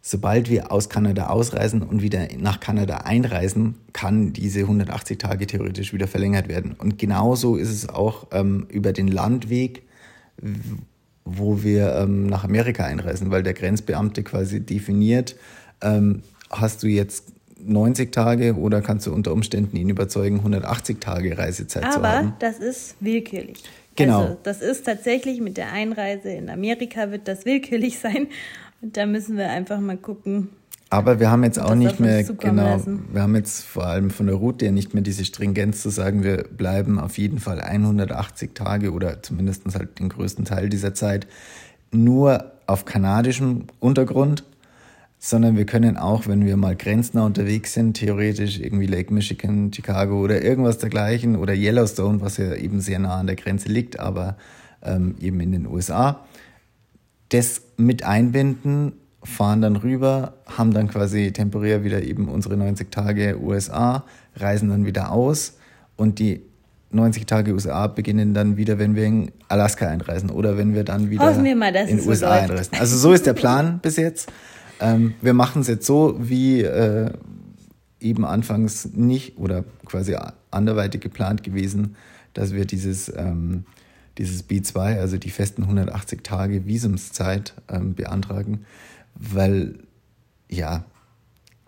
Sobald 0.00 0.48
wir 0.48 0.70
aus 0.70 0.88
Kanada 0.88 1.26
ausreisen 1.26 1.82
und 1.82 2.00
wieder 2.00 2.28
nach 2.38 2.60
Kanada 2.60 2.98
einreisen, 2.98 3.74
kann 3.92 4.32
diese 4.32 4.60
180 4.60 5.18
Tage 5.18 5.48
theoretisch 5.48 5.92
wieder 5.92 6.06
verlängert 6.06 6.48
werden. 6.48 6.76
Und 6.78 6.96
genauso 6.96 7.56
ist 7.56 7.70
es 7.70 7.88
auch 7.88 8.28
ähm, 8.30 8.68
über 8.70 8.92
den 8.92 9.08
Landweg, 9.08 9.82
wo 11.24 11.64
wir 11.64 11.96
ähm, 11.96 12.26
nach 12.26 12.44
Amerika 12.44 12.84
einreisen, 12.84 13.32
weil 13.32 13.42
der 13.42 13.54
Grenzbeamte 13.54 14.22
quasi 14.22 14.60
definiert, 14.60 15.34
ähm, 15.82 16.22
hast 16.50 16.84
du 16.84 16.86
jetzt 16.86 17.32
90 17.66 18.12
Tage 18.12 18.56
oder 18.56 18.82
kannst 18.82 19.06
du 19.06 19.12
unter 19.12 19.32
Umständen 19.32 19.76
ihn 19.76 19.88
überzeugen, 19.88 20.38
180 20.38 21.00
Tage 21.00 21.36
Reisezeit 21.36 21.84
Aber 21.84 21.92
zu 21.92 22.02
haben. 22.02 22.26
Aber 22.28 22.36
das 22.38 22.58
ist 22.58 22.96
willkürlich. 23.00 23.62
Genau. 23.96 24.20
Also 24.20 24.36
das 24.42 24.62
ist 24.62 24.84
tatsächlich 24.84 25.40
mit 25.40 25.56
der 25.56 25.72
Einreise 25.72 26.30
in 26.30 26.50
Amerika 26.50 27.10
wird 27.10 27.28
das 27.28 27.44
willkürlich 27.44 27.98
sein. 28.00 28.28
Und 28.82 28.96
da 28.96 29.06
müssen 29.06 29.36
wir 29.36 29.50
einfach 29.50 29.80
mal 29.80 29.96
gucken. 29.96 30.48
Aber 30.88 31.18
wir 31.18 31.30
haben 31.30 31.42
jetzt 31.42 31.58
auch 31.58 31.74
nicht 31.74 31.98
mehr, 31.98 32.22
genau, 32.22 32.62
lassen. 32.62 33.06
wir 33.12 33.22
haben 33.22 33.34
jetzt 33.34 33.64
vor 33.64 33.86
allem 33.86 34.10
von 34.10 34.26
der 34.26 34.36
Route 34.36 34.70
nicht 34.70 34.94
mehr 34.94 35.02
diese 35.02 35.24
Stringenz 35.24 35.82
zu 35.82 35.90
sagen, 35.90 36.22
wir 36.22 36.44
bleiben 36.44 37.00
auf 37.00 37.18
jeden 37.18 37.40
Fall 37.40 37.60
180 37.60 38.54
Tage 38.54 38.92
oder 38.92 39.20
zumindest 39.20 39.64
halt 39.74 39.98
den 39.98 40.08
größten 40.08 40.44
Teil 40.44 40.68
dieser 40.68 40.94
Zeit 40.94 41.26
nur 41.90 42.52
auf 42.66 42.84
kanadischem 42.84 43.64
Untergrund 43.80 44.44
sondern 45.26 45.56
wir 45.56 45.66
können 45.66 45.96
auch, 45.96 46.28
wenn 46.28 46.46
wir 46.46 46.56
mal 46.56 46.76
grenznah 46.76 47.26
unterwegs 47.26 47.74
sind, 47.74 47.94
theoretisch 47.94 48.60
irgendwie 48.60 48.86
Lake 48.86 49.12
Michigan, 49.12 49.72
Chicago 49.72 50.20
oder 50.20 50.40
irgendwas 50.40 50.78
dergleichen 50.78 51.34
oder 51.34 51.52
Yellowstone, 51.52 52.20
was 52.20 52.36
ja 52.36 52.54
eben 52.54 52.80
sehr 52.80 53.00
nah 53.00 53.16
an 53.16 53.26
der 53.26 53.34
Grenze 53.34 53.68
liegt, 53.68 53.98
aber 53.98 54.36
ähm, 54.84 55.16
eben 55.20 55.40
in 55.40 55.50
den 55.50 55.66
USA, 55.66 56.24
das 57.30 57.62
mit 57.76 58.04
einbinden, 58.04 58.92
fahren 59.24 59.62
dann 59.62 59.74
rüber, 59.74 60.34
haben 60.46 60.72
dann 60.72 60.86
quasi 60.86 61.32
temporär 61.32 61.82
wieder 61.82 62.04
eben 62.04 62.28
unsere 62.28 62.56
90 62.56 62.92
Tage 62.92 63.36
USA, 63.42 64.04
reisen 64.36 64.68
dann 64.68 64.86
wieder 64.86 65.10
aus 65.10 65.54
und 65.96 66.20
die 66.20 66.42
90 66.92 67.26
Tage 67.26 67.52
USA 67.52 67.88
beginnen 67.88 68.32
dann 68.32 68.56
wieder, 68.56 68.78
wenn 68.78 68.94
wir 68.94 69.04
in 69.04 69.32
Alaska 69.48 69.88
einreisen 69.88 70.30
oder 70.30 70.56
wenn 70.56 70.72
wir 70.72 70.84
dann 70.84 71.10
wieder 71.10 71.24
wir 71.44 71.56
mal, 71.56 71.74
in 71.74 71.96
den 71.96 72.08
USA 72.08 72.28
so 72.28 72.42
einreisen. 72.42 72.78
Also 72.78 72.96
so 72.96 73.12
ist 73.12 73.26
der 73.26 73.34
Plan 73.34 73.80
bis 73.82 73.96
jetzt. 73.96 74.30
Ähm, 74.80 75.14
wir 75.20 75.34
machen 75.34 75.62
es 75.62 75.68
jetzt 75.68 75.86
so, 75.86 76.16
wie 76.18 76.62
äh, 76.62 77.10
eben 78.00 78.24
anfangs 78.24 78.86
nicht 78.92 79.38
oder 79.38 79.64
quasi 79.84 80.16
anderweitig 80.50 81.00
geplant 81.00 81.42
gewesen, 81.42 81.96
dass 82.34 82.52
wir 82.52 82.66
dieses, 82.66 83.10
ähm, 83.16 83.64
dieses 84.18 84.48
B2, 84.48 84.98
also 84.98 85.16
die 85.16 85.30
festen 85.30 85.62
180 85.62 86.22
Tage 86.22 86.66
Visumszeit 86.66 87.54
ähm, 87.68 87.94
beantragen, 87.94 88.66
weil 89.14 89.78
ja, 90.48 90.84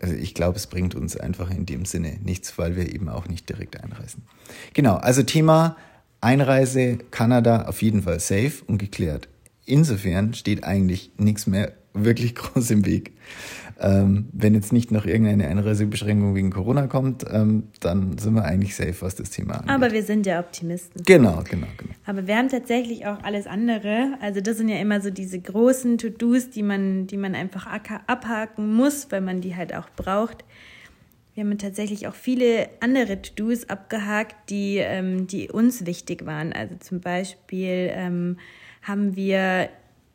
also 0.00 0.14
ich 0.14 0.34
glaube, 0.34 0.56
es 0.56 0.66
bringt 0.66 0.94
uns 0.94 1.16
einfach 1.16 1.50
in 1.50 1.66
dem 1.66 1.84
Sinne 1.84 2.18
nichts, 2.22 2.56
weil 2.58 2.76
wir 2.76 2.92
eben 2.94 3.08
auch 3.08 3.26
nicht 3.26 3.48
direkt 3.48 3.82
einreisen. 3.82 4.22
Genau, 4.74 4.94
also 4.94 5.22
Thema 5.22 5.76
Einreise 6.20 6.98
Kanada 7.10 7.62
auf 7.62 7.82
jeden 7.82 8.02
Fall 8.02 8.20
safe 8.20 8.64
und 8.66 8.78
geklärt. 8.78 9.28
Insofern 9.64 10.34
steht 10.34 10.64
eigentlich 10.64 11.12
nichts 11.16 11.46
mehr 11.46 11.72
wirklich 12.04 12.34
groß 12.34 12.70
im 12.70 12.86
Weg. 12.86 13.12
Ähm, 13.80 14.28
wenn 14.32 14.54
jetzt 14.54 14.72
nicht 14.72 14.90
noch 14.90 15.06
irgendeine 15.06 15.46
Einreisebeschränkung 15.46 16.34
wegen 16.34 16.50
Corona 16.50 16.88
kommt, 16.88 17.24
ähm, 17.30 17.68
dann 17.78 18.18
sind 18.18 18.34
wir 18.34 18.44
eigentlich 18.44 18.74
safe, 18.74 18.96
was 19.00 19.14
das 19.14 19.30
Thema 19.30 19.54
angeht. 19.54 19.70
Aber 19.70 19.92
wir 19.92 20.02
sind 20.02 20.26
ja 20.26 20.40
Optimisten. 20.40 21.04
Genau, 21.04 21.44
genau, 21.48 21.68
genau. 21.76 21.92
Aber 22.04 22.26
wir 22.26 22.36
haben 22.36 22.48
tatsächlich 22.48 23.06
auch 23.06 23.22
alles 23.22 23.46
andere. 23.46 24.14
Also 24.20 24.40
das 24.40 24.56
sind 24.56 24.68
ja 24.68 24.78
immer 24.78 25.00
so 25.00 25.10
diese 25.10 25.38
großen 25.38 25.96
To-Dos, 25.96 26.50
die 26.50 26.64
man, 26.64 27.06
die 27.06 27.16
man 27.16 27.36
einfach 27.36 27.68
abhaken 28.08 28.74
muss, 28.74 29.12
weil 29.12 29.20
man 29.20 29.40
die 29.40 29.54
halt 29.54 29.72
auch 29.72 29.88
braucht. 29.94 30.44
Wir 31.34 31.44
haben 31.44 31.56
tatsächlich 31.56 32.08
auch 32.08 32.16
viele 32.16 32.68
andere 32.80 33.22
To-Dos 33.22 33.68
abgehakt, 33.68 34.50
die, 34.50 34.78
ähm, 34.78 35.28
die 35.28 35.52
uns 35.52 35.86
wichtig 35.86 36.26
waren. 36.26 36.52
Also 36.52 36.74
zum 36.80 36.98
Beispiel 36.98 37.90
ähm, 37.92 38.38
haben 38.82 39.14
wir 39.14 39.68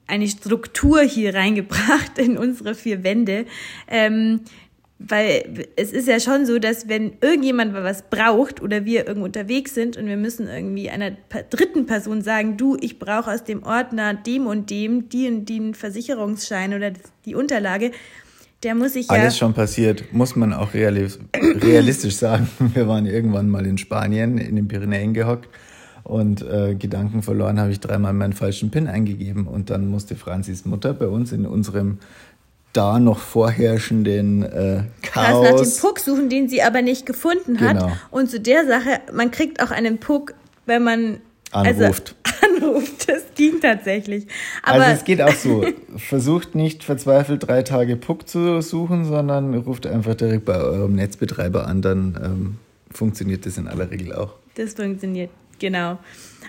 eine 0.07 0.27
Struktur 0.27 1.01
hier 1.01 1.33
reingebracht 1.33 2.17
in 2.17 2.37
unsere 2.37 2.75
vier 2.75 3.03
Wände. 3.03 3.45
Ähm, 3.87 4.41
weil 5.05 5.65
es 5.75 5.91
ist 5.91 6.07
ja 6.07 6.19
schon 6.19 6.45
so, 6.45 6.59
dass 6.59 6.87
wenn 6.87 7.13
irgendjemand 7.19 7.73
was 7.73 8.03
braucht 8.03 8.61
oder 8.61 8.85
wir 8.85 9.05
irgendwo 9.05 9.25
unterwegs 9.25 9.73
sind 9.73 9.97
und 9.97 10.05
wir 10.05 10.15
müssen 10.15 10.47
irgendwie 10.47 10.89
einer 10.89 11.11
dritten 11.49 11.85
Person 11.85 12.21
sagen, 12.21 12.55
du, 12.55 12.77
ich 12.79 12.99
brauche 12.99 13.31
aus 13.31 13.43
dem 13.43 13.63
Ordner 13.63 14.13
dem 14.13 14.47
und 14.47 14.69
dem 14.69 15.09
die 15.09 15.27
und 15.27 15.49
den 15.49 15.73
Versicherungsschein 15.73 16.73
oder 16.73 16.91
die 17.25 17.35
Unterlage, 17.35 17.91
der 18.63 18.75
muss 18.75 18.93
sich 18.93 19.07
ja. 19.07 19.15
Alles 19.15 19.37
schon 19.37 19.53
passiert, 19.53 20.05
muss 20.13 20.37
man 20.37 20.53
auch 20.53 20.73
realistisch 20.73 22.15
sagen. 22.15 22.47
Wir 22.73 22.87
waren 22.87 23.05
irgendwann 23.05 23.49
mal 23.49 23.65
in 23.65 23.77
Spanien 23.77 24.37
in 24.37 24.55
den 24.55 24.69
Pyrenäen 24.69 25.13
gehockt 25.13 25.49
und 26.03 26.41
äh, 26.41 26.75
Gedanken 26.75 27.21
verloren 27.23 27.59
habe 27.59 27.71
ich 27.71 27.79
dreimal 27.79 28.13
meinen 28.13 28.33
falschen 28.33 28.71
PIN 28.71 28.87
eingegeben 28.87 29.47
und 29.47 29.69
dann 29.69 29.87
musste 29.87 30.15
Franzis 30.15 30.65
Mutter 30.65 30.93
bei 30.93 31.07
uns 31.07 31.31
in 31.31 31.45
unserem 31.45 31.99
da 32.73 32.99
noch 32.99 33.19
vorherrschenden 33.19 34.43
äh, 34.43 34.83
Chaos. 35.03 35.43
nach 35.43 35.61
dem 35.61 35.71
Puck 35.79 35.99
suchen, 35.99 36.29
den 36.29 36.49
sie 36.49 36.63
aber 36.63 36.81
nicht 36.81 37.05
gefunden 37.05 37.61
hat. 37.61 37.77
Genau. 37.77 37.91
Und 38.09 38.29
zu 38.29 38.39
der 38.39 38.65
Sache, 38.65 38.99
man 39.13 39.31
kriegt 39.31 39.61
auch 39.61 39.71
einen 39.71 39.99
Puck, 39.99 40.33
wenn 40.65 40.83
man 40.83 41.19
anruft. 41.51 42.15
Also, 42.23 42.65
anruft, 42.65 43.09
das 43.09 43.23
ging 43.35 43.61
tatsächlich. 43.61 44.25
Aber 44.63 44.83
also 44.83 44.97
es 44.97 45.03
geht 45.05 45.21
auch 45.21 45.35
so. 45.35 45.65
Versucht 45.97 46.55
nicht 46.55 46.83
verzweifelt 46.83 47.47
drei 47.47 47.61
Tage 47.61 47.95
Puck 47.95 48.27
zu 48.27 48.59
suchen, 48.61 49.05
sondern 49.05 49.53
ruft 49.53 49.85
einfach 49.85 50.15
direkt 50.15 50.45
bei 50.45 50.57
eurem 50.57 50.95
Netzbetreiber 50.95 51.67
an, 51.67 51.83
dann 51.83 52.19
ähm, 52.23 52.57
funktioniert 52.91 53.45
das 53.45 53.57
in 53.59 53.67
aller 53.67 53.91
Regel 53.91 54.13
auch. 54.13 54.33
Das 54.55 54.73
funktioniert 54.73 55.29
Genau. 55.63 55.97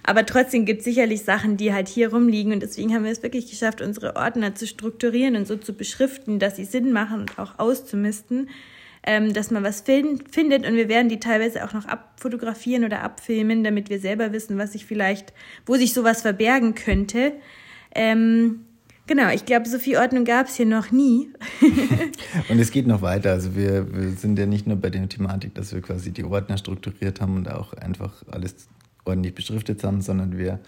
Aber 0.02 0.26
trotzdem 0.26 0.64
gibt 0.64 0.80
es 0.80 0.86
sicherlich 0.86 1.22
Sachen, 1.22 1.56
die 1.56 1.72
halt 1.72 1.86
hier 1.86 2.10
rumliegen 2.10 2.52
und 2.52 2.64
deswegen 2.64 2.92
haben 2.92 3.04
wir 3.04 3.12
es 3.12 3.22
wirklich 3.22 3.48
geschafft, 3.48 3.80
unsere 3.80 4.16
Ordner 4.16 4.56
zu 4.56 4.66
strukturieren 4.66 5.36
und 5.36 5.46
so 5.46 5.56
zu 5.56 5.72
beschriften, 5.72 6.40
dass 6.40 6.56
sie 6.56 6.64
Sinn 6.64 6.92
machen 6.92 7.20
und 7.20 7.38
auch 7.38 7.60
auszumisten, 7.60 8.50
ähm, 9.06 9.32
dass 9.32 9.52
man 9.52 9.62
was 9.62 9.82
find, 9.82 10.34
findet 10.34 10.66
und 10.66 10.74
wir 10.74 10.88
werden 10.88 11.08
die 11.08 11.20
teilweise 11.20 11.64
auch 11.64 11.72
noch 11.74 11.86
abfotografieren 11.86 12.84
oder 12.84 13.02
abfilmen, 13.02 13.62
damit 13.62 13.88
wir 13.88 14.00
selber 14.00 14.32
wissen, 14.32 14.58
was 14.58 14.72
sich 14.72 14.84
vielleicht, 14.84 15.32
wo 15.64 15.76
sich 15.76 15.94
sowas 15.94 16.22
verbergen 16.22 16.74
könnte. 16.74 17.34
Ähm, 17.94 18.64
Genau, 19.06 19.28
ich 19.28 19.44
glaube, 19.44 19.68
so 19.68 19.78
viel 19.78 19.98
Ordnung 19.98 20.24
gab 20.24 20.46
es 20.46 20.56
hier 20.56 20.64
noch 20.64 20.90
nie. 20.90 21.28
und 22.48 22.58
es 22.58 22.70
geht 22.70 22.86
noch 22.86 23.02
weiter. 23.02 23.32
Also 23.32 23.54
wir, 23.54 23.92
wir 23.94 24.12
sind 24.12 24.38
ja 24.38 24.46
nicht 24.46 24.66
nur 24.66 24.78
bei 24.78 24.88
der 24.88 25.06
Thematik, 25.10 25.54
dass 25.54 25.74
wir 25.74 25.82
quasi 25.82 26.10
die 26.10 26.24
Ordner 26.24 26.56
strukturiert 26.56 27.20
haben 27.20 27.36
und 27.36 27.50
auch 27.50 27.74
einfach 27.74 28.22
alles 28.30 28.66
ordentlich 29.04 29.34
beschriftet 29.34 29.84
haben, 29.84 30.00
sondern 30.00 30.38
wir 30.38 30.60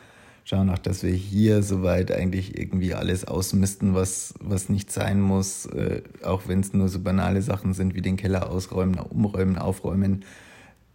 schauen 0.45 0.71
auch, 0.71 0.79
dass 0.79 1.03
wir 1.03 1.13
hier 1.13 1.63
soweit 1.63 2.13
eigentlich 2.13 2.57
irgendwie 2.57 2.95
alles 2.95 3.25
ausmisten, 3.25 3.95
was, 3.95 4.35
was 4.41 4.69
nicht 4.69 4.93
sein 4.93 5.21
muss, 5.21 5.67
äh, 5.67 6.03
auch 6.23 6.43
wenn 6.47 6.61
es 6.61 6.73
nur 6.73 6.89
so 6.89 7.01
banale 7.01 7.43
Sachen 7.43 7.75
sind 7.75 7.95
wie 7.95 8.03
den 8.03 8.17
Keller 8.17 8.49
ausräumen, 8.49 8.99
umräumen, 8.99 9.59
aufräumen, 9.59 10.25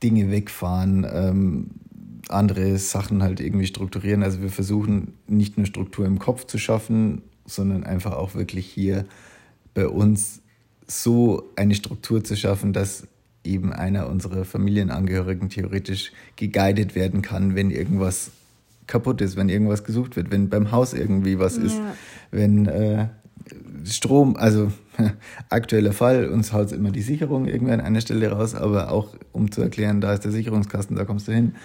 Dinge 0.01 0.31
wegfahren, 0.31 1.05
ähm, 1.11 1.67
andere 2.29 2.77
Sachen 2.77 3.21
halt 3.23 3.41
irgendwie 3.41 3.67
strukturieren. 3.67 4.23
Also 4.23 4.41
wir 4.41 4.49
versuchen 4.49 5.13
nicht 5.27 5.57
nur 5.57 5.65
Struktur 5.65 6.05
im 6.05 6.19
Kopf 6.19 6.45
zu 6.45 6.57
schaffen, 6.57 7.21
sondern 7.45 7.83
einfach 7.83 8.13
auch 8.13 8.35
wirklich 8.35 8.65
hier 8.65 9.05
bei 9.73 9.87
uns 9.87 10.41
so 10.87 11.51
eine 11.55 11.75
Struktur 11.75 12.23
zu 12.23 12.35
schaffen, 12.35 12.73
dass 12.73 13.07
eben 13.43 13.73
einer 13.73 14.07
unserer 14.07 14.45
Familienangehörigen 14.45 15.49
theoretisch 15.49 16.11
geguidet 16.35 16.95
werden 16.95 17.21
kann, 17.21 17.55
wenn 17.55 17.71
irgendwas 17.71 18.31
kaputt 18.87 19.21
ist, 19.21 19.35
wenn 19.35 19.49
irgendwas 19.49 19.83
gesucht 19.83 20.15
wird, 20.15 20.31
wenn 20.31 20.49
beim 20.49 20.71
Haus 20.71 20.93
irgendwie 20.93 21.39
was 21.39 21.57
ja. 21.57 21.63
ist, 21.63 21.81
wenn 22.31 22.65
äh, 22.67 23.07
Strom, 23.85 24.35
also 24.35 24.71
aktueller 25.49 25.93
Fall, 25.93 26.27
uns 26.27 26.53
haut 26.53 26.71
immer 26.71 26.91
die 26.91 27.01
Sicherung 27.01 27.47
irgendwie 27.47 27.73
an 27.73 27.81
einer 27.81 28.01
Stelle 28.01 28.29
raus, 28.31 28.53
aber 28.53 28.91
auch 28.91 29.15
um 29.31 29.51
zu 29.51 29.61
erklären, 29.61 30.01
da 30.01 30.13
ist 30.13 30.23
der 30.23 30.31
Sicherungskasten, 30.31 30.95
da 30.95 31.05
kommst 31.05 31.27
du 31.27 31.31
hin, 31.31 31.55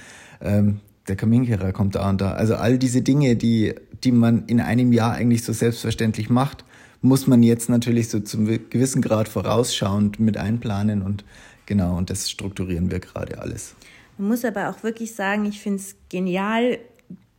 ähm, 0.41 0.81
der 1.09 1.17
Kaminkehrer 1.17 1.73
kommt 1.73 1.95
da 1.95 2.09
und 2.09 2.21
da. 2.21 2.33
Also 2.33 2.57
all 2.57 2.79
diese 2.79 3.03
Dinge, 3.03 3.37
die, 3.37 3.75
die 4.03 4.13
man 4.13 4.45
in 4.47 4.61
einem 4.61 4.93
Jahr 4.93 5.13
eigentlich 5.13 5.45
so 5.45 5.53
selbstverständlich 5.53 6.31
macht, 6.31 6.65
muss 7.01 7.27
man 7.27 7.43
jetzt 7.43 7.69
natürlich 7.69 8.09
so 8.09 8.21
zum 8.21 8.47
gewissen 8.47 9.03
Grad 9.03 9.29
vorausschauend 9.29 10.19
mit 10.19 10.37
einplanen 10.37 11.03
und 11.03 11.25
Genau, 11.67 11.97
und 11.97 12.11
das 12.11 12.31
strukturieren 12.31 12.91
wir 12.91 13.01
gerade 13.01 13.39
alles. 13.39 13.75
Man 14.19 14.29
muss 14.29 14.45
aber 14.45 14.71
auch 14.71 14.83
wirklich 14.83 15.15
sagen, 15.15 15.45
ich 15.45 15.61
finde 15.61 15.81
es 15.81 15.97
genial, 16.09 16.79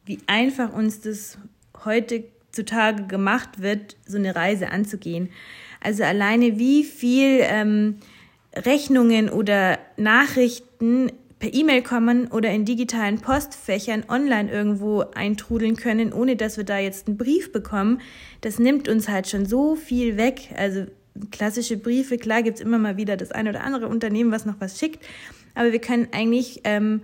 wie 0.06 0.20
einfach 0.28 0.74
uns 0.74 1.02
das 1.02 1.38
heute 1.86 2.26
zutage 2.52 3.08
gemacht 3.08 3.62
wird, 3.62 3.96
so 4.06 4.18
eine 4.18 4.36
Reise 4.36 4.70
anzugehen. 4.70 5.30
Also 5.82 6.04
alleine 6.04 6.58
wie 6.58 6.84
viel 6.84 7.40
ähm, 7.42 7.98
Rechnungen 8.56 9.30
oder 9.30 9.80
Nachrichten 9.96 11.12
per 11.40 11.54
E-Mail 11.54 11.84
kommen 11.84 12.28
oder 12.28 12.50
in 12.50 12.66
digitalen 12.66 13.20
Postfächern 13.20 14.06
online 14.10 14.52
irgendwo 14.52 15.02
eintrudeln 15.14 15.76
können, 15.76 16.12
ohne 16.12 16.36
dass 16.36 16.58
wir 16.58 16.64
da 16.64 16.80
jetzt 16.80 17.08
einen 17.08 17.18
Brief 17.18 17.52
bekommen, 17.52 18.02
das 18.42 18.58
nimmt 18.58 18.88
uns 18.88 19.08
halt 19.08 19.28
schon 19.28 19.46
so 19.46 19.76
viel 19.76 20.18
weg. 20.18 20.50
Also 20.58 20.88
klassische 21.32 21.78
Briefe, 21.78 22.18
klar 22.18 22.44
gibt 22.44 22.58
es 22.58 22.64
immer 22.64 22.80
mal 22.80 22.98
wieder 22.98 23.18
das 23.18 23.32
eine 23.32 23.50
oder 23.50 23.64
andere 23.64 23.88
Unternehmen, 23.88 24.32
was 24.32 24.46
noch 24.46 24.60
was 24.60 24.80
schickt, 24.80 25.04
aber 25.56 25.72
wir 25.72 25.80
können 25.80 26.08
eigentlich 26.12 26.62
ähm, 26.64 27.02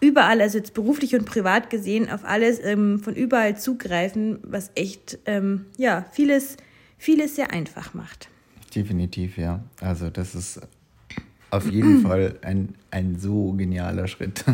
überall, 0.00 0.40
also 0.40 0.58
jetzt 0.58 0.74
beruflich 0.74 1.14
und 1.14 1.26
privat 1.26 1.70
gesehen, 1.70 2.10
auf 2.10 2.24
alles 2.24 2.58
ähm, 2.62 2.98
von 2.98 3.14
überall 3.14 3.56
zugreifen, 3.56 4.38
was 4.42 4.70
echt, 4.74 5.18
ähm, 5.26 5.66
ja, 5.76 6.06
vieles, 6.12 6.56
vieles 6.98 7.36
sehr 7.36 7.52
einfach 7.52 7.94
macht. 7.94 8.28
Definitiv, 8.74 9.36
ja. 9.36 9.62
Also 9.80 10.10
das 10.10 10.34
ist 10.34 10.60
auf 11.50 11.70
jeden 11.70 12.00
Fall 12.06 12.36
ein, 12.42 12.74
ein 12.90 13.18
so 13.18 13.52
genialer 13.52 14.08
Schritt, 14.08 14.44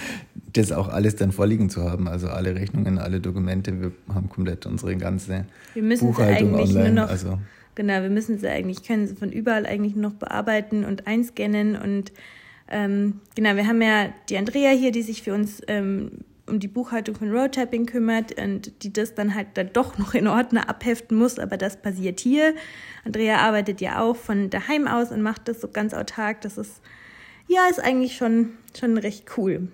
das 0.52 0.72
auch 0.72 0.88
alles 0.88 1.16
dann 1.16 1.32
vorliegen 1.32 1.70
zu 1.70 1.82
haben. 1.82 2.08
Also 2.08 2.28
alle 2.28 2.54
Rechnungen, 2.54 2.98
alle 2.98 3.20
Dokumente, 3.20 3.80
wir 3.80 3.92
haben 4.12 4.28
komplett 4.28 4.66
unsere 4.66 4.96
ganze 4.96 5.46
wir 5.74 5.82
müssen 5.82 6.06
Buchhaltung 6.06 6.54
online. 6.54 6.92
Nur 6.92 7.04
noch 7.04 7.10
also 7.10 7.38
Genau, 7.76 8.02
wir 8.02 8.10
müssen 8.10 8.38
sie 8.38 8.48
eigentlich, 8.48 8.82
können 8.82 9.06
sie 9.06 9.14
von 9.14 9.30
überall 9.30 9.66
eigentlich 9.66 9.94
noch 9.94 10.14
bearbeiten 10.14 10.84
und 10.84 11.06
einscannen 11.06 11.76
und 11.76 12.12
ähm, 12.68 13.20
genau, 13.36 13.54
wir 13.54 13.66
haben 13.68 13.80
ja 13.80 14.08
die 14.28 14.38
Andrea 14.38 14.70
hier, 14.70 14.90
die 14.90 15.02
sich 15.02 15.22
für 15.22 15.34
uns 15.34 15.60
ähm, 15.68 16.10
um 16.46 16.58
die 16.58 16.68
Buchhaltung 16.68 17.14
von 17.14 17.30
Roadtapping 17.30 17.86
kümmert 17.86 18.40
und 18.40 18.82
die 18.82 18.92
das 18.92 19.14
dann 19.14 19.34
halt 19.34 19.48
dann 19.54 19.72
doch 19.74 19.98
noch 19.98 20.14
in 20.14 20.26
Ordner 20.26 20.68
abheften 20.68 21.18
muss, 21.18 21.38
aber 21.38 21.58
das 21.58 21.80
passiert 21.80 22.18
hier. 22.18 22.54
Andrea 23.04 23.38
arbeitet 23.38 23.80
ja 23.80 24.00
auch 24.00 24.16
von 24.16 24.48
daheim 24.50 24.88
aus 24.88 25.10
und 25.12 25.22
macht 25.22 25.46
das 25.46 25.60
so 25.60 25.68
ganz 25.68 25.92
autark. 25.92 26.40
Das 26.40 26.56
ist, 26.56 26.80
ja, 27.46 27.68
ist 27.68 27.80
eigentlich 27.80 28.16
schon, 28.16 28.54
schon 28.78 28.96
recht 28.96 29.26
cool. 29.36 29.68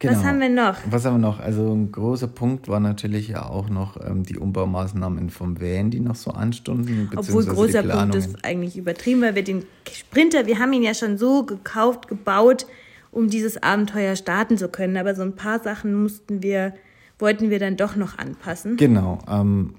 Genau. 0.00 0.14
Was 0.14 0.24
haben 0.24 0.40
wir 0.40 0.48
noch? 0.48 0.76
Was 0.90 1.04
haben 1.04 1.14
wir 1.14 1.28
noch? 1.28 1.38
Also 1.40 1.72
ein 1.72 1.92
großer 1.92 2.26
Punkt 2.26 2.68
war 2.68 2.80
natürlich 2.80 3.28
ja 3.28 3.46
auch 3.46 3.68
noch 3.68 3.96
ähm, 4.04 4.24
die 4.24 4.38
Umbaumaßnahmen 4.38 5.30
vom 5.30 5.60
Van, 5.60 5.90
die 5.90 6.00
noch 6.00 6.16
so 6.16 6.32
anstunden. 6.32 7.10
Obwohl 7.14 7.44
großer 7.44 7.82
Punkt 7.84 8.14
ist 8.14 8.44
eigentlich 8.44 8.76
übertrieben, 8.76 9.20
weil 9.20 9.34
wir 9.34 9.44
den 9.44 9.64
Sprinter, 9.92 10.46
wir 10.46 10.58
haben 10.58 10.72
ihn 10.72 10.82
ja 10.82 10.94
schon 10.94 11.18
so 11.18 11.44
gekauft, 11.44 12.08
gebaut 12.08 12.66
um 13.12 13.28
dieses 13.28 13.62
Abenteuer 13.62 14.16
starten 14.16 14.56
zu 14.56 14.68
können. 14.68 14.96
Aber 14.96 15.14
so 15.14 15.22
ein 15.22 15.34
paar 15.34 15.60
Sachen 15.60 15.94
mussten 15.94 16.42
wir, 16.42 16.74
wollten 17.18 17.50
wir 17.50 17.58
dann 17.58 17.76
doch 17.76 17.96
noch 17.96 18.18
anpassen. 18.18 18.76
Genau. 18.76 19.18
Ähm, 19.28 19.74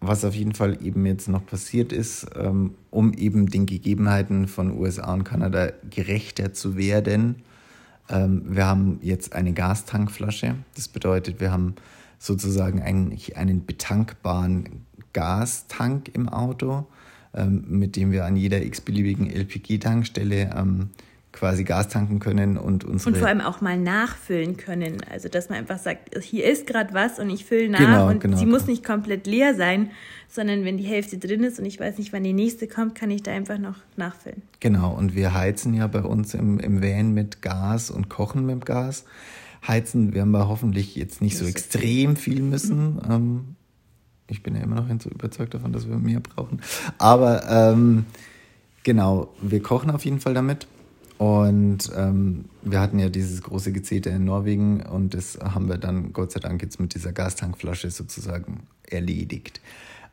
was 0.00 0.24
auf 0.24 0.34
jeden 0.34 0.54
Fall 0.54 0.78
eben 0.84 1.04
jetzt 1.06 1.28
noch 1.28 1.44
passiert 1.44 1.92
ist, 1.92 2.26
ähm, 2.36 2.74
um 2.90 3.12
eben 3.14 3.48
den 3.48 3.66
Gegebenheiten 3.66 4.46
von 4.46 4.78
USA 4.78 5.12
und 5.12 5.24
Kanada 5.24 5.72
gerechter 5.90 6.52
zu 6.52 6.76
werden. 6.76 7.36
Ähm, 8.08 8.42
wir 8.48 8.66
haben 8.66 8.98
jetzt 9.02 9.34
eine 9.34 9.52
Gastankflasche. 9.52 10.54
Das 10.74 10.88
bedeutet, 10.88 11.40
wir 11.40 11.52
haben 11.52 11.74
sozusagen 12.18 12.82
eigentlich 12.82 13.36
einen 13.36 13.64
betankbaren 13.64 14.86
Gastank 15.12 16.10
im 16.14 16.28
Auto, 16.28 16.86
ähm, 17.34 17.64
mit 17.68 17.96
dem 17.96 18.10
wir 18.12 18.24
an 18.24 18.36
jeder 18.36 18.62
x-beliebigen 18.62 19.30
LPG-Tankstelle 19.30 20.54
ähm, 20.56 20.90
quasi 21.32 21.64
Gas 21.64 21.88
tanken 21.88 22.18
können 22.18 22.56
und 22.56 22.84
unsere. 22.84 23.10
Und 23.10 23.18
vor 23.18 23.28
allem 23.28 23.40
auch 23.40 23.60
mal 23.60 23.78
nachfüllen 23.78 24.56
können. 24.56 24.98
Also, 25.10 25.28
dass 25.28 25.48
man 25.48 25.58
einfach 25.58 25.78
sagt, 25.78 26.22
hier 26.22 26.44
ist 26.44 26.66
gerade 26.66 26.94
was 26.94 27.18
und 27.18 27.30
ich 27.30 27.44
fülle 27.44 27.68
nach 27.68 27.78
Genau, 27.78 28.08
und 28.08 28.20
genau, 28.20 28.36
sie 28.36 28.44
genau. 28.44 28.56
muss 28.56 28.66
nicht 28.66 28.84
komplett 28.84 29.26
leer 29.26 29.54
sein, 29.54 29.90
sondern 30.28 30.64
wenn 30.64 30.78
die 30.78 30.84
Hälfte 30.84 31.18
drin 31.18 31.44
ist 31.44 31.58
und 31.58 31.66
ich 31.66 31.78
weiß 31.78 31.98
nicht, 31.98 32.12
wann 32.12 32.24
die 32.24 32.32
nächste 32.32 32.66
kommt, 32.66 32.94
kann 32.94 33.10
ich 33.10 33.22
da 33.22 33.32
einfach 33.32 33.58
noch 33.58 33.76
nachfüllen. 33.96 34.42
Genau, 34.60 34.92
und 34.92 35.14
wir 35.14 35.34
heizen 35.34 35.74
ja 35.74 35.86
bei 35.86 36.02
uns 36.02 36.34
im, 36.34 36.58
im 36.60 36.82
Van 36.82 37.12
mit 37.12 37.42
Gas 37.42 37.90
und 37.90 38.08
kochen 38.08 38.46
mit 38.46 38.66
Gas. 38.66 39.04
Heizen 39.66 40.14
werden 40.14 40.30
wir 40.30 40.48
hoffentlich 40.48 40.94
jetzt 40.96 41.20
nicht 41.20 41.36
so 41.36 41.44
extrem 41.44 42.16
viel 42.16 42.42
müssen. 42.42 43.00
Ähm, 43.08 43.56
ich 44.28 44.42
bin 44.42 44.54
ja 44.54 44.62
immer 44.62 44.76
noch 44.76 45.00
so 45.00 45.10
überzeugt 45.10 45.54
davon, 45.54 45.72
dass 45.72 45.88
wir 45.88 45.96
mehr 45.96 46.20
brauchen. 46.20 46.60
Aber 46.98 47.48
ähm, 47.48 48.04
genau, 48.82 49.28
wir 49.40 49.62
kochen 49.62 49.90
auf 49.90 50.04
jeden 50.04 50.20
Fall 50.20 50.34
damit. 50.34 50.66
Und 51.18 51.90
ähm, 51.96 52.44
wir 52.62 52.80
hatten 52.80 53.00
ja 53.00 53.08
dieses 53.08 53.42
große 53.42 53.72
Gezeter 53.72 54.12
in 54.12 54.24
Norwegen 54.24 54.82
und 54.82 55.14
das 55.14 55.36
haben 55.42 55.68
wir 55.68 55.76
dann 55.76 56.12
Gott 56.12 56.30
sei 56.30 56.38
Dank 56.38 56.62
jetzt 56.62 56.78
mit 56.78 56.94
dieser 56.94 57.12
Gastankflasche 57.12 57.90
sozusagen 57.90 58.68
erledigt. 58.84 59.60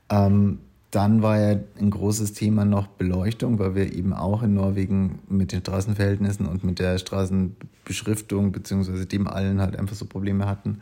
Ähm, 0.10 0.60
dann 0.90 1.22
war 1.22 1.40
ja 1.40 1.60
ein 1.80 1.90
großes 1.92 2.34
Thema 2.34 2.66
noch 2.66 2.88
Beleuchtung, 2.88 3.60
weil 3.60 3.76
wir 3.76 3.94
eben 3.94 4.14
auch 4.14 4.42
in 4.42 4.54
Norwegen 4.54 5.20
mit 5.28 5.52
den 5.52 5.60
Straßenverhältnissen 5.60 6.46
und 6.48 6.64
mit 6.64 6.80
der 6.80 6.98
Straßenbeschriftung 6.98 8.52
beziehungsweise 8.52 9.06
dem 9.06 9.28
allen 9.28 9.62
halt 9.62 9.76
einfach 9.76 9.96
so 9.96 10.06
Probleme 10.06 10.48
hatten. 10.48 10.80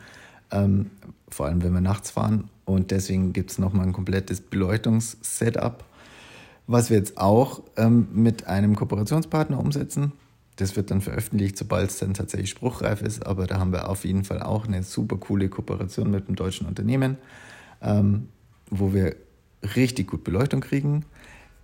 Ähm, 0.52 0.90
vor 1.28 1.46
allem, 1.46 1.62
wenn 1.62 1.72
wir 1.72 1.80
nachts 1.80 2.12
fahren. 2.12 2.48
Und 2.64 2.92
deswegen 2.92 3.32
gibt 3.32 3.50
es 3.50 3.58
nochmal 3.58 3.86
ein 3.86 3.92
komplettes 3.92 4.40
Beleuchtungssetup, 4.40 5.84
was 6.66 6.90
wir 6.90 6.96
jetzt 6.96 7.18
auch 7.18 7.62
ähm, 7.76 8.08
mit 8.12 8.46
einem 8.46 8.76
Kooperationspartner 8.76 9.58
umsetzen. 9.58 10.12
Das 10.56 10.76
wird 10.76 10.90
dann 10.90 11.00
veröffentlicht, 11.00 11.58
sobald 11.58 11.90
es 11.90 11.98
dann 11.98 12.14
tatsächlich 12.14 12.50
spruchreif 12.50 13.02
ist. 13.02 13.26
Aber 13.26 13.46
da 13.46 13.58
haben 13.58 13.72
wir 13.72 13.88
auf 13.88 14.04
jeden 14.04 14.24
Fall 14.24 14.40
auch 14.40 14.66
eine 14.66 14.82
super 14.82 15.16
coole 15.16 15.48
Kooperation 15.48 16.10
mit 16.10 16.26
einem 16.26 16.36
deutschen 16.36 16.66
Unternehmen, 16.66 17.18
ähm, 17.82 18.28
wo 18.70 18.94
wir 18.94 19.16
richtig 19.74 20.08
gut 20.08 20.24
Beleuchtung 20.24 20.60
kriegen. 20.60 21.04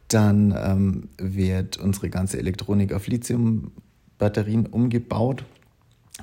Dann 0.08 0.54
ähm, 0.58 1.08
wird 1.18 1.76
unsere 1.78 2.10
ganze 2.10 2.38
Elektronik 2.38 2.92
auf 2.92 3.06
Lithium-Batterien 3.06 4.66
umgebaut 4.66 5.44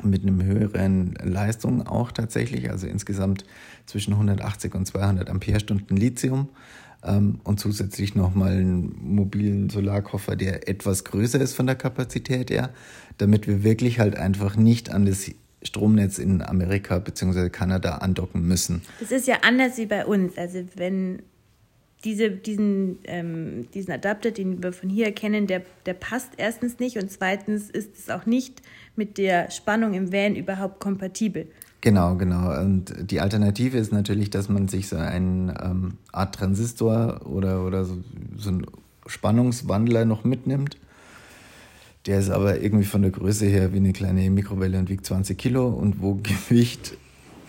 mit 0.04 0.24
einem 0.24 0.44
höheren 0.44 1.14
Leistung 1.24 1.88
auch 1.88 2.12
tatsächlich, 2.12 2.70
also 2.70 2.86
insgesamt 2.86 3.46
zwischen 3.86 4.14
180 4.14 4.76
und 4.76 4.86
200 4.86 5.30
Ampere-Stunden 5.30 5.96
Lithium 5.96 6.50
und 7.02 7.60
zusätzlich 7.60 8.16
nochmal 8.16 8.54
einen 8.54 8.96
mobilen 9.02 9.70
Solarkoffer, 9.70 10.36
der 10.36 10.68
etwas 10.68 11.04
größer 11.04 11.40
ist 11.40 11.54
von 11.54 11.68
der 11.68 11.76
Kapazität 11.76 12.50
her, 12.50 12.72
damit 13.18 13.48
wir 13.48 13.64
wirklich 13.64 14.00
halt 14.00 14.18
einfach 14.18 14.56
nicht 14.58 14.92
an 14.92 15.06
das 15.06 15.32
Stromnetz 15.64 16.18
in 16.18 16.42
Amerika 16.42 17.00
bzw. 17.00 17.50
Kanada 17.50 17.98
andocken 17.98 18.48
müssen. 18.48 18.82
Das 19.00 19.12
ist 19.12 19.28
ja 19.28 19.38
anders 19.44 19.78
wie 19.78 19.86
bei 19.86 20.06
uns. 20.06 20.38
Also 20.38 20.64
wenn 20.76 21.22
diese, 22.04 22.30
diesen, 22.30 23.00
ähm, 23.06 23.68
diesen 23.74 23.92
Adapter, 23.92 24.32
den 24.32 24.62
wir 24.62 24.72
von 24.72 24.90
hier 24.90 25.12
kennen, 25.12 25.48
der, 25.48 25.64
der 25.86 25.94
passt 25.94 26.34
erstens 26.38 26.80
nicht 26.80 26.98
und 26.98 27.12
zweitens 27.12 27.70
ist 27.70 27.98
es 27.98 28.10
auch 28.10 28.26
nicht 28.26 28.62
mit 28.96 29.18
der 29.18 29.50
Spannung 29.52 29.94
im 29.94 30.12
Van 30.12 30.36
überhaupt 30.36 30.80
kompatibel. 30.80 31.48
Genau, 31.82 32.16
genau. 32.16 32.60
Und 32.60 32.94
die 33.12 33.20
Alternative 33.20 33.78
ist 33.78 33.92
natürlich, 33.92 34.30
dass 34.30 34.50
man 34.50 34.68
sich 34.68 34.88
so 34.88 34.98
eine 34.98 35.54
ähm, 35.64 35.98
Art 36.12 36.36
Transistor 36.36 37.26
oder, 37.26 37.66
oder 37.66 37.86
so, 37.86 37.98
so 38.36 38.50
einen 38.50 38.66
Spannungswandler 39.06 40.06
noch 40.06 40.24
mitnimmt. 40.24 40.78
Der 42.08 42.20
ist 42.20 42.30
aber 42.30 42.62
irgendwie 42.62 42.86
von 42.86 43.02
der 43.02 43.12
Größe 43.12 43.46
her 43.46 43.74
wie 43.74 43.78
eine 43.78 43.94
kleine 43.94 44.30
Mikrowelle 44.30 44.80
und 44.80 44.90
wiegt 44.90 45.06
20 45.06 45.38
Kilo. 45.38 45.68
Und 45.68 46.02
wo 46.02 46.16
Gewicht 46.24 46.98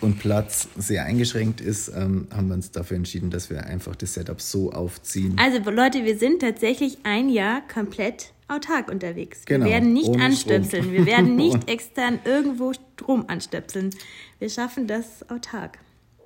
und 0.01 0.19
Platz 0.19 0.67
sehr 0.77 1.05
eingeschränkt 1.05 1.59
ist, 1.59 1.89
ähm, 1.89 2.27
haben 2.31 2.47
wir 2.47 2.55
uns 2.55 2.71
dafür 2.71 2.97
entschieden, 2.97 3.31
dass 3.31 3.49
wir 3.49 3.65
einfach 3.65 3.95
das 3.95 4.13
Setup 4.13 4.39
so 4.39 4.71
aufziehen. 4.71 5.35
Also 5.37 5.59
Leute, 5.71 6.05
wir 6.05 6.17
sind 6.17 6.41
tatsächlich 6.41 6.99
ein 7.03 7.29
Jahr 7.29 7.61
komplett 7.67 8.33
autark 8.47 8.89
unterwegs. 8.89 9.41
Genau, 9.45 9.65
Wir 9.65 9.73
werden 9.73 9.93
nicht 9.93 10.19
anstöpseln. 10.19 10.91
Wir 10.91 11.05
werden 11.05 11.35
nicht 11.35 11.69
extern 11.69 12.19
irgendwo 12.25 12.73
Strom 12.99 13.25
anstöpseln. 13.27 13.91
Wir 14.39 14.49
schaffen 14.49 14.87
das 14.87 15.29
autark. 15.29 15.77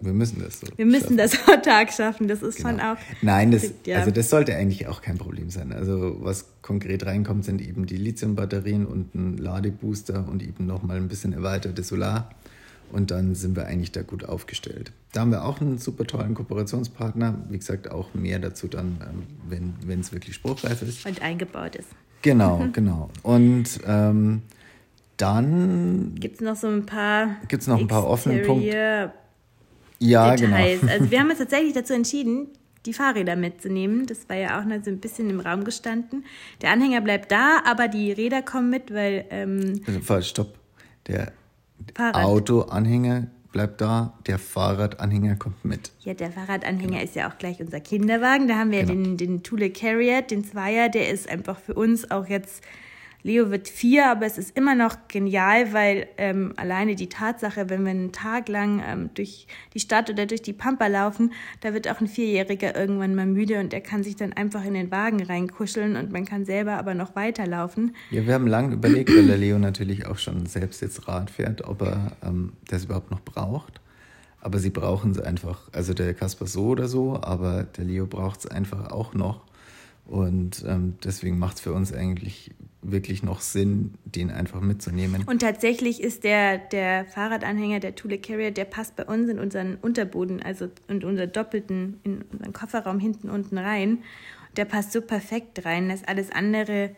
Wir 0.02 0.12
müssen 0.14 0.42
das 0.42 0.60
so. 0.60 0.68
Wir 0.76 0.86
müssen 0.86 1.16
das 1.16 1.38
autark 1.48 1.94
schaffen. 1.94 2.28
Das 2.28 2.42
ist 2.42 2.60
schon 2.62 2.78
Genau. 2.78 2.94
auch. 2.94 2.98
Nein, 3.22 3.52
das, 3.52 3.72
Ja. 3.86 4.00
also 4.00 4.12
das 4.12 4.30
sollte 4.30 4.56
eigentlich 4.56 4.88
auch 4.88 5.02
kein 5.02 5.18
Problem 5.18 5.50
sein. 5.50 5.72
Also 5.72 6.18
was 6.20 6.46
konkret 6.62 7.06
reinkommt, 7.06 7.46
sind 7.46 7.62
eben 7.62 7.86
die 7.86 7.96
Lithium-Batterien 7.98 8.86
und 8.86 9.14
ein 9.16 9.38
Ladebooster 9.38 10.28
und 10.30 10.44
eben 10.44 10.66
nochmal 10.66 10.98
ein 10.98 11.08
bisschen 11.08 11.32
erweiterte 11.32 11.84
Solar. 11.84 12.32
Und 12.92 13.12
dann 13.12 13.34
sind 13.34 13.56
wir 13.56 13.66
eigentlich 13.66 13.92
da 13.92 14.02
gut 14.02 14.26
aufgestellt. 14.26 14.92
Da 15.14 15.22
haben 15.22 15.32
wir 15.32 15.46
auch 15.46 15.62
einen 15.62 15.78
super 15.78 16.06
tollen 16.06 16.34
Kooperationspartner. 16.34 17.46
Wie 17.50 17.58
gesagt, 17.58 17.90
auch 17.90 18.14
mehr 18.14 18.40
dazu 18.40 18.68
dann, 18.68 18.98
ähm, 19.10 19.24
wenn 19.48 19.74
wenn 19.86 20.00
es 20.02 20.12
wirklich 20.12 20.36
spruchreif 20.36 20.82
ist. 20.82 21.06
und 21.06 21.22
eingebaut 21.22 21.76
ist. 21.76 21.88
Genau, 22.24 22.66
genau. 22.74 23.10
Und 23.24 23.66
ähm, 23.88 24.42
dann 25.18 26.16
Gibt 26.20 26.36
es 26.36 26.42
noch 26.42 26.56
so 26.56 26.68
ein 26.68 26.86
paar. 26.86 27.36
Gibt's 27.48 27.68
noch 27.68 27.80
ein 27.80 27.88
paar 27.88 28.08
offene 28.08 28.40
Punkte? 28.40 29.12
Ja, 30.00 30.36
Details. 30.36 30.82
genau. 30.82 30.92
Also 30.94 31.12
wir 31.12 31.20
haben 31.20 31.30
uns 31.30 31.40
tatsächlich 31.40 31.74
dazu 31.74 31.94
entschieden, 31.94 32.48
die 32.86 32.94
Fahrräder 32.94 33.36
mitzunehmen. 33.36 34.06
Das 34.06 34.28
war 34.28 34.36
ja 34.36 34.60
auch 34.60 34.66
noch 34.66 34.84
so 34.84 34.90
ein 34.92 35.00
bisschen 35.00 35.30
im 35.30 35.40
Raum 35.40 35.64
gestanden. 35.64 36.26
Der 36.62 36.72
Anhänger 36.72 37.00
bleibt 37.02 37.32
da, 37.32 37.60
aber 37.66 37.88
die 37.88 38.12
Räder 38.12 38.42
kommen 38.42 38.70
mit, 38.70 38.94
weil 38.94 39.26
ähm, 39.30 39.82
Also, 39.88 40.00
falsch, 40.02 40.30
stopp. 40.30 40.56
Der 41.08 41.32
Fahrrad. 41.96 42.24
Autoanhänger 42.26 43.28
bleibt 43.54 43.80
da, 43.82 44.18
der 44.26 44.40
Fahrradanhänger 44.40 45.36
kommt 45.36 45.64
mit. 45.64 45.92
Ja, 46.02 46.14
der 46.16 46.32
Fahrradanhänger 46.32 47.02
ist 47.04 47.16
ja 47.16 47.30
auch 47.30 47.38
gleich 47.38 47.62
unser 47.62 47.80
Kinderwagen. 47.80 48.48
Da 48.48 48.56
haben 48.56 48.72
wir 48.72 48.84
Genau. 48.84 48.94
den, 49.04 49.18
den 49.18 49.44
Thule 49.44 49.70
Carrier, 49.70 50.22
den 50.24 50.44
Zweier, 50.44 50.90
der 50.90 51.10
ist 51.10 51.30
einfach 51.30 51.60
für 51.60 51.76
uns 51.76 52.10
auch 52.12 52.28
jetzt. 52.28 52.64
Leo 53.24 53.50
wird 53.50 53.70
vier, 53.70 54.08
aber 54.08 54.26
es 54.26 54.38
ist 54.38 54.56
immer 54.58 54.76
noch 54.76 55.08
genial, 55.08 55.72
weil 55.72 56.08
ähm, 56.18 56.54
alleine 56.58 56.96
die 56.96 57.08
Tatsache, 57.08 57.70
wenn 57.70 57.86
wir 57.86 57.92
einen 57.92 58.12
Tag 58.12 58.50
lang 58.50 58.84
ähm, 58.86 59.10
durch 59.14 59.48
die 59.74 59.80
Stadt 59.80 60.10
oder 60.10 60.26
durch 60.26 60.42
die 60.42 60.52
Pampa 60.52 60.88
laufen, 60.88 61.32
da 61.62 61.74
wird 61.74 61.90
auch 61.90 62.02
ein 62.02 62.08
Vierjähriger 62.08 62.76
irgendwann 62.76 63.16
mal 63.16 63.26
müde 63.26 63.62
und 63.62 63.74
er 63.74 63.80
kann 63.80 64.04
sich 64.04 64.18
dann 64.18 64.34
einfach 64.34 64.66
in 64.66 64.74
den 64.74 64.92
Wagen 64.92 65.24
reinkuscheln 65.24 65.96
und 65.96 66.12
man 66.12 66.26
kann 66.26 66.44
selber 66.44 66.74
aber 66.74 66.96
noch 66.96 67.16
weiterlaufen. 67.16 67.96
Ja, 68.12 68.28
wir 68.28 68.34
haben 68.34 68.48
lange 68.48 68.74
überlegt, 68.74 69.10
weil 69.16 69.26
der 69.26 69.38
Leo 69.38 69.58
natürlich 69.58 70.06
auch 70.06 70.18
schon 70.18 70.46
selbst 70.46 70.82
jetzt 70.82 71.08
Rad 71.08 71.32
fährt, 71.32 71.64
ob 71.64 71.82
er 71.82 72.18
ähm, 72.26 72.54
das 72.68 72.84
überhaupt 72.84 73.10
noch 73.10 73.22
braucht. 73.22 73.80
Aber 74.42 74.60
sie 74.60 74.70
brauchen 74.72 75.12
es 75.12 75.20
einfach. 75.22 75.70
Also 75.72 75.94
der 75.94 76.14
Kasper 76.14 76.48
so 76.48 76.66
oder 76.66 76.90
so, 76.90 77.18
aber 77.22 77.64
der 77.64 77.86
Leo 77.86 78.06
braucht 78.06 78.42
es 78.42 78.48
einfach 78.48 78.92
auch 78.92 79.14
noch. 79.14 79.46
Und 80.06 80.66
ähm, 80.68 80.96
deswegen 81.02 81.40
macht 81.40 81.56
es 81.56 81.62
für 81.62 81.72
uns 81.72 81.94
eigentlich 81.94 82.52
wirklich 82.84 83.24
noch 83.24 83.42
Sinn, 83.42 83.94
den 84.06 84.32
einfach 84.32 84.62
mitzunehmen. 84.62 85.24
Und 85.26 85.42
tatsächlich 85.42 86.02
ist 86.02 86.24
der, 86.24 86.58
der 86.58 87.06
Fahrradanhänger, 87.06 87.80
der 87.80 87.96
Thule 87.96 88.18
Carrier, 88.18 88.52
der 88.52 88.66
passt 88.66 88.96
bei 88.96 89.06
uns 89.06 89.30
in 89.30 89.40
unseren 89.40 89.76
Unterboden, 89.76 90.42
also 90.42 90.70
in 90.88 91.04
unseren 91.04 91.32
doppelten, 91.32 92.00
in 92.04 92.22
unseren 92.32 92.54
Kofferraum 92.54 93.00
hinten 93.00 93.30
unten 93.30 93.58
rein. 93.58 94.00
Der 94.58 94.66
passt 94.66 94.92
so 94.92 95.02
perfekt 95.02 95.66
rein, 95.66 95.90
dass 95.90 96.04
alles 96.04 96.32
andere 96.32 96.96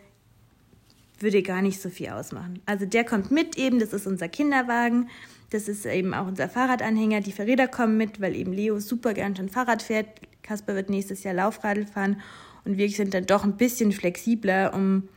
würde 1.20 1.42
gar 1.42 1.62
nicht 1.62 1.82
so 1.82 1.90
viel 1.90 2.10
ausmachen. 2.10 2.62
Also 2.66 2.86
der 2.86 3.04
kommt 3.04 3.32
mit 3.32 3.58
eben, 3.58 3.80
das 3.80 3.94
ist 3.94 4.08
unser 4.08 4.28
Kinderwagen, 4.28 5.10
das 5.52 5.68
ist 5.68 5.86
eben 5.86 6.14
auch 6.14 6.28
unser 6.28 6.50
Fahrradanhänger, 6.50 7.22
die 7.22 7.32
Verräder 7.32 7.68
kommen 7.68 7.98
mit, 7.98 8.20
weil 8.20 8.36
eben 8.36 8.52
Leo 8.52 8.80
super 8.80 9.14
gern 9.14 9.36
schon 9.36 9.50
Fahrrad 9.50 9.82
fährt. 9.82 10.08
Kasper 10.44 10.76
wird 10.76 10.90
nächstes 10.90 11.24
Jahr 11.24 11.34
Laufradl 11.34 11.86
fahren 11.86 12.22
und 12.66 12.78
wir 12.78 12.90
sind 12.90 13.14
dann 13.14 13.26
doch 13.26 13.44
ein 13.44 13.58
bisschen 13.58 13.92
flexibler, 13.92 14.74
um, 14.74 15.08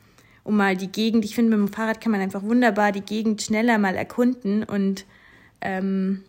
um 0.48 0.56
mal 0.56 0.76
die 0.76 0.90
Gegend, 0.90 1.24
ich 1.26 1.34
finde, 1.34 1.54
mit 1.56 1.68
dem 1.68 1.72
Fahrrad 1.72 2.00
kann 2.00 2.10
man 2.10 2.22
einfach 2.22 2.42
wunderbar 2.42 2.90
die 2.90 3.02
Gegend 3.02 3.42
schneller 3.42 3.76
mal 3.76 3.94
erkunden 3.94 4.64
und 4.64 5.04
ähm, 5.60 6.24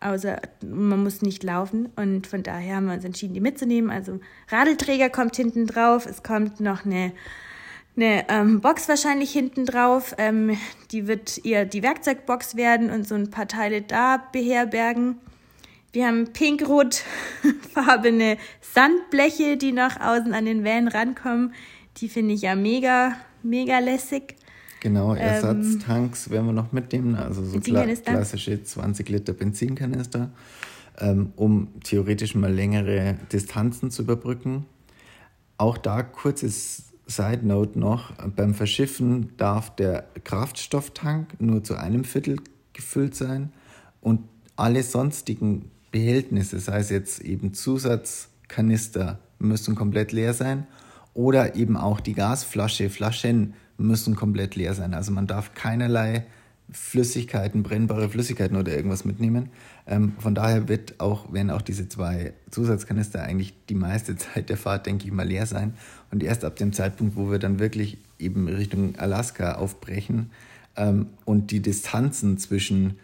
außer 0.00 0.40
man 0.62 1.02
muss 1.02 1.22
nicht 1.22 1.42
laufen 1.42 1.88
und 1.96 2.28
von 2.28 2.44
daher 2.44 2.76
haben 2.76 2.86
wir 2.86 2.94
uns 2.94 3.04
entschieden, 3.04 3.34
die 3.34 3.40
mitzunehmen. 3.40 3.90
Also 3.90 4.20
Radelträger 4.48 5.10
kommt 5.10 5.34
hinten 5.34 5.66
drauf, 5.66 6.06
es 6.06 6.22
kommt 6.22 6.60
noch 6.60 6.84
eine 6.84 7.10
eine 7.96 8.28
ähm, 8.28 8.60
Box 8.60 8.88
wahrscheinlich 8.88 9.32
hinten 9.32 9.66
drauf. 9.66 10.14
Ähm, 10.18 10.56
die 10.90 11.08
wird 11.08 11.44
eher 11.44 11.64
die 11.64 11.82
Werkzeugbox 11.82 12.54
werden 12.56 12.90
und 12.90 13.08
so 13.08 13.16
ein 13.16 13.30
paar 13.30 13.48
Teile 13.48 13.82
da 13.82 14.22
beherbergen. 14.32 15.18
Wir 15.92 16.06
haben 16.08 16.32
pink-rot-farbene 16.32 18.36
Sandbleche, 18.60 19.56
die 19.56 19.72
nach 19.72 20.00
außen 20.00 20.34
an 20.34 20.44
den 20.44 20.64
Van 20.64 20.88
rankommen. 20.88 21.54
Die 21.98 22.08
finde 22.08 22.34
ich 22.34 22.42
ja 22.42 22.56
mega, 22.56 23.16
mega 23.44 23.78
lässig. 23.78 24.36
Genau, 24.80 25.14
ähm, 25.14 25.20
Ersatztanks 25.20 26.26
ähm, 26.26 26.32
werden 26.32 26.46
wir 26.46 26.52
noch 26.52 26.72
mitnehmen, 26.72 27.14
also 27.14 27.44
so 27.44 27.58
kla 27.60 27.86
klassische 27.86 28.62
20 28.62 29.08
Liter 29.08 29.32
Benzinkanister, 29.32 30.30
ähm, 30.98 31.32
um 31.36 31.68
theoretisch 31.82 32.34
mal 32.34 32.52
längere 32.52 33.16
Distanzen 33.32 33.90
zu 33.90 34.02
überbrücken. 34.02 34.66
Auch 35.56 35.78
da 35.78 36.02
kurzes 36.02 36.92
Side 37.06 37.46
Note 37.46 37.78
noch, 37.78 38.12
beim 38.36 38.54
Verschiffen 38.54 39.30
darf 39.36 39.74
der 39.76 40.06
Kraftstofftank 40.24 41.40
nur 41.40 41.64
zu 41.64 41.76
einem 41.76 42.04
Viertel 42.04 42.36
gefüllt 42.72 43.14
sein 43.14 43.52
und 44.00 44.20
alle 44.56 44.82
sonstigen 44.82 45.70
Behältnisse, 45.92 46.58
sei 46.58 46.80
es 46.80 46.90
jetzt 46.90 47.20
eben 47.20 47.54
Zusatzkanister, 47.54 49.18
müssen 49.38 49.74
komplett 49.74 50.12
leer 50.12 50.34
sein 50.34 50.66
oder 51.14 51.54
eben 51.54 51.76
auch 51.76 52.00
die 52.00 52.14
Gasflasche, 52.14 52.90
Flaschen 52.90 53.54
müssen 53.78 54.14
komplett 54.14 54.56
leer 54.56 54.74
sein. 54.74 54.94
Also 54.94 55.12
man 55.12 55.26
darf 55.26 55.54
keinerlei 55.54 56.26
Flüssigkeiten, 56.70 57.62
brennbare 57.62 58.08
Flüssigkeiten 58.08 58.56
oder 58.56 58.74
irgendwas 58.74 59.04
mitnehmen. 59.04 59.50
Ähm, 59.86 60.14
von 60.18 60.34
daher 60.34 60.68
wird 60.68 60.98
auch, 60.98 61.32
werden 61.32 61.50
auch 61.50 61.62
diese 61.62 61.88
zwei 61.88 62.32
Zusatzkanister 62.50 63.22
eigentlich 63.22 63.54
die 63.68 63.74
meiste 63.74 64.16
Zeit 64.16 64.48
der 64.48 64.56
Fahrt, 64.56 64.86
denke 64.86 65.06
ich 65.06 65.12
mal, 65.12 65.26
leer 65.26 65.46
sein. 65.46 65.74
Und 66.10 66.22
erst 66.22 66.44
ab 66.44 66.56
dem 66.56 66.72
Zeitpunkt, 66.72 67.16
wo 67.16 67.30
wir 67.30 67.38
dann 67.38 67.58
wirklich 67.58 67.98
eben 68.18 68.48
Richtung 68.48 68.96
Alaska 68.96 69.56
aufbrechen 69.56 70.30
ähm, 70.76 71.08
und 71.24 71.50
die 71.50 71.60
Distanzen 71.60 72.38
zwischen 72.38 72.98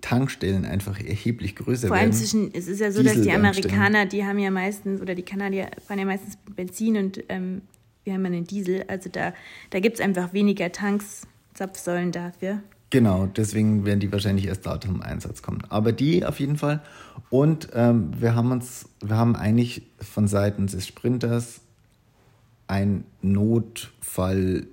Tankstellen 0.00 0.64
einfach 0.64 0.98
erheblich 1.00 1.56
größer 1.56 1.88
Vor 1.88 1.96
allem 1.96 2.12
zwischen, 2.12 2.54
es 2.54 2.68
ist 2.68 2.80
ja 2.80 2.90
so, 2.90 3.02
dass 3.02 3.20
die 3.20 3.32
Amerikaner, 3.32 4.06
die 4.06 4.24
haben 4.24 4.38
ja 4.38 4.50
meistens, 4.50 5.00
oder 5.00 5.14
die 5.14 5.22
Kanadier 5.22 5.70
fahren 5.86 5.98
ja 5.98 6.04
meistens 6.04 6.38
Benzin 6.54 6.96
und 6.96 7.24
ähm, 7.28 7.62
wir 8.04 8.14
haben 8.14 8.24
ja 8.24 8.32
einen 8.32 8.44
Diesel. 8.44 8.84
Also 8.88 9.10
da, 9.10 9.34
da 9.70 9.80
gibt 9.80 9.98
es 9.98 10.04
einfach 10.04 10.32
weniger 10.32 10.72
Tanks, 10.72 11.26
Zapfsäulen 11.54 12.12
dafür. 12.12 12.62
Genau, 12.90 13.26
deswegen 13.26 13.84
werden 13.84 14.00
die 14.00 14.10
wahrscheinlich 14.10 14.46
erst 14.46 14.64
da 14.64 14.80
zum 14.80 15.02
Einsatz 15.02 15.42
kommen. 15.42 15.60
Aber 15.68 15.92
die 15.92 16.24
auf 16.24 16.40
jeden 16.40 16.56
Fall. 16.56 16.80
Und 17.28 17.68
ähm, 17.74 18.12
wir 18.18 18.34
haben 18.34 18.50
uns, 18.50 18.88
wir 19.04 19.16
haben 19.16 19.36
eigentlich 19.36 19.82
von 20.00 20.26
Seiten 20.26 20.68
des 20.68 20.86
Sprinters 20.86 21.60
ein 22.66 23.04
Notfallset 23.20 24.68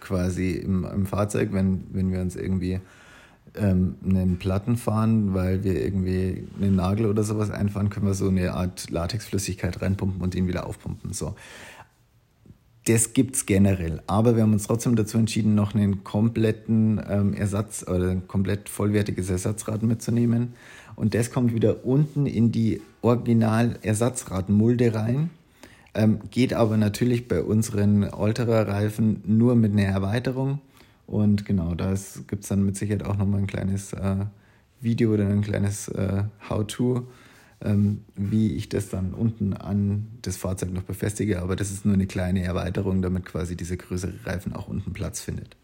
quasi 0.00 0.54
im, 0.54 0.84
im 0.84 1.06
Fahrzeug, 1.06 1.50
wenn, 1.52 1.84
wenn 1.92 2.10
wir 2.10 2.20
uns 2.20 2.34
irgendwie 2.34 2.80
ähm, 3.58 3.96
einen 4.04 4.38
Platten 4.38 4.76
fahren, 4.76 5.34
weil 5.34 5.64
wir 5.64 5.82
irgendwie 5.82 6.44
einen 6.60 6.76
Nagel 6.76 7.06
oder 7.06 7.22
sowas 7.22 7.50
einfahren, 7.50 7.90
können 7.90 8.06
wir 8.06 8.14
so 8.14 8.28
eine 8.28 8.54
Art 8.54 8.90
Latexflüssigkeit 8.90 9.80
reinpumpen 9.82 10.20
und 10.20 10.34
ihn 10.34 10.48
wieder 10.48 10.66
aufpumpen. 10.66 11.12
So. 11.12 11.34
Das 12.86 13.10
es 13.14 13.44
generell, 13.44 14.00
aber 14.06 14.34
wir 14.34 14.42
haben 14.42 14.54
uns 14.54 14.66
trotzdem 14.66 14.96
dazu 14.96 15.18
entschieden, 15.18 15.54
noch 15.54 15.74
einen 15.74 16.04
kompletten 16.04 17.00
ähm, 17.06 17.34
Ersatz 17.34 17.84
oder 17.86 18.10
ein 18.10 18.26
komplett 18.26 18.70
vollwertiges 18.70 19.28
Ersatzrad 19.28 19.82
mitzunehmen. 19.82 20.54
Und 20.96 21.14
das 21.14 21.30
kommt 21.30 21.52
wieder 21.52 21.84
unten 21.84 22.26
in 22.26 22.50
die 22.50 22.80
Original-Ersatzradmulde 23.02 24.94
rein. 24.94 25.30
Ähm, 25.94 26.20
geht 26.30 26.54
aber 26.54 26.76
natürlich 26.76 27.28
bei 27.28 27.42
unseren 27.42 28.04
Alterer-Reifen 28.04 29.22
nur 29.26 29.54
mit 29.54 29.72
einer 29.72 29.84
Erweiterung. 29.84 30.60
Und 31.08 31.46
genau, 31.46 31.74
da 31.74 31.94
gibt 32.26 32.42
es 32.42 32.50
dann 32.50 32.66
mit 32.66 32.76
Sicherheit 32.76 33.02
auch 33.02 33.16
nochmal 33.16 33.40
ein 33.40 33.46
kleines 33.46 33.94
äh, 33.94 34.26
Video 34.82 35.14
oder 35.14 35.26
ein 35.26 35.40
kleines 35.40 35.88
äh, 35.88 36.24
How-To, 36.50 37.08
ähm, 37.62 38.04
wie 38.14 38.52
ich 38.52 38.68
das 38.68 38.90
dann 38.90 39.14
unten 39.14 39.54
an 39.54 40.08
das 40.20 40.36
Fahrzeug 40.36 40.70
noch 40.70 40.82
befestige. 40.82 41.40
Aber 41.40 41.56
das 41.56 41.70
ist 41.70 41.86
nur 41.86 41.94
eine 41.94 42.06
kleine 42.06 42.42
Erweiterung, 42.42 43.00
damit 43.00 43.24
quasi 43.24 43.56
dieser 43.56 43.78
größere 43.78 44.12
Reifen 44.26 44.52
auch 44.52 44.68
unten 44.68 44.92
Platz 44.92 45.22
findet. 45.22 45.56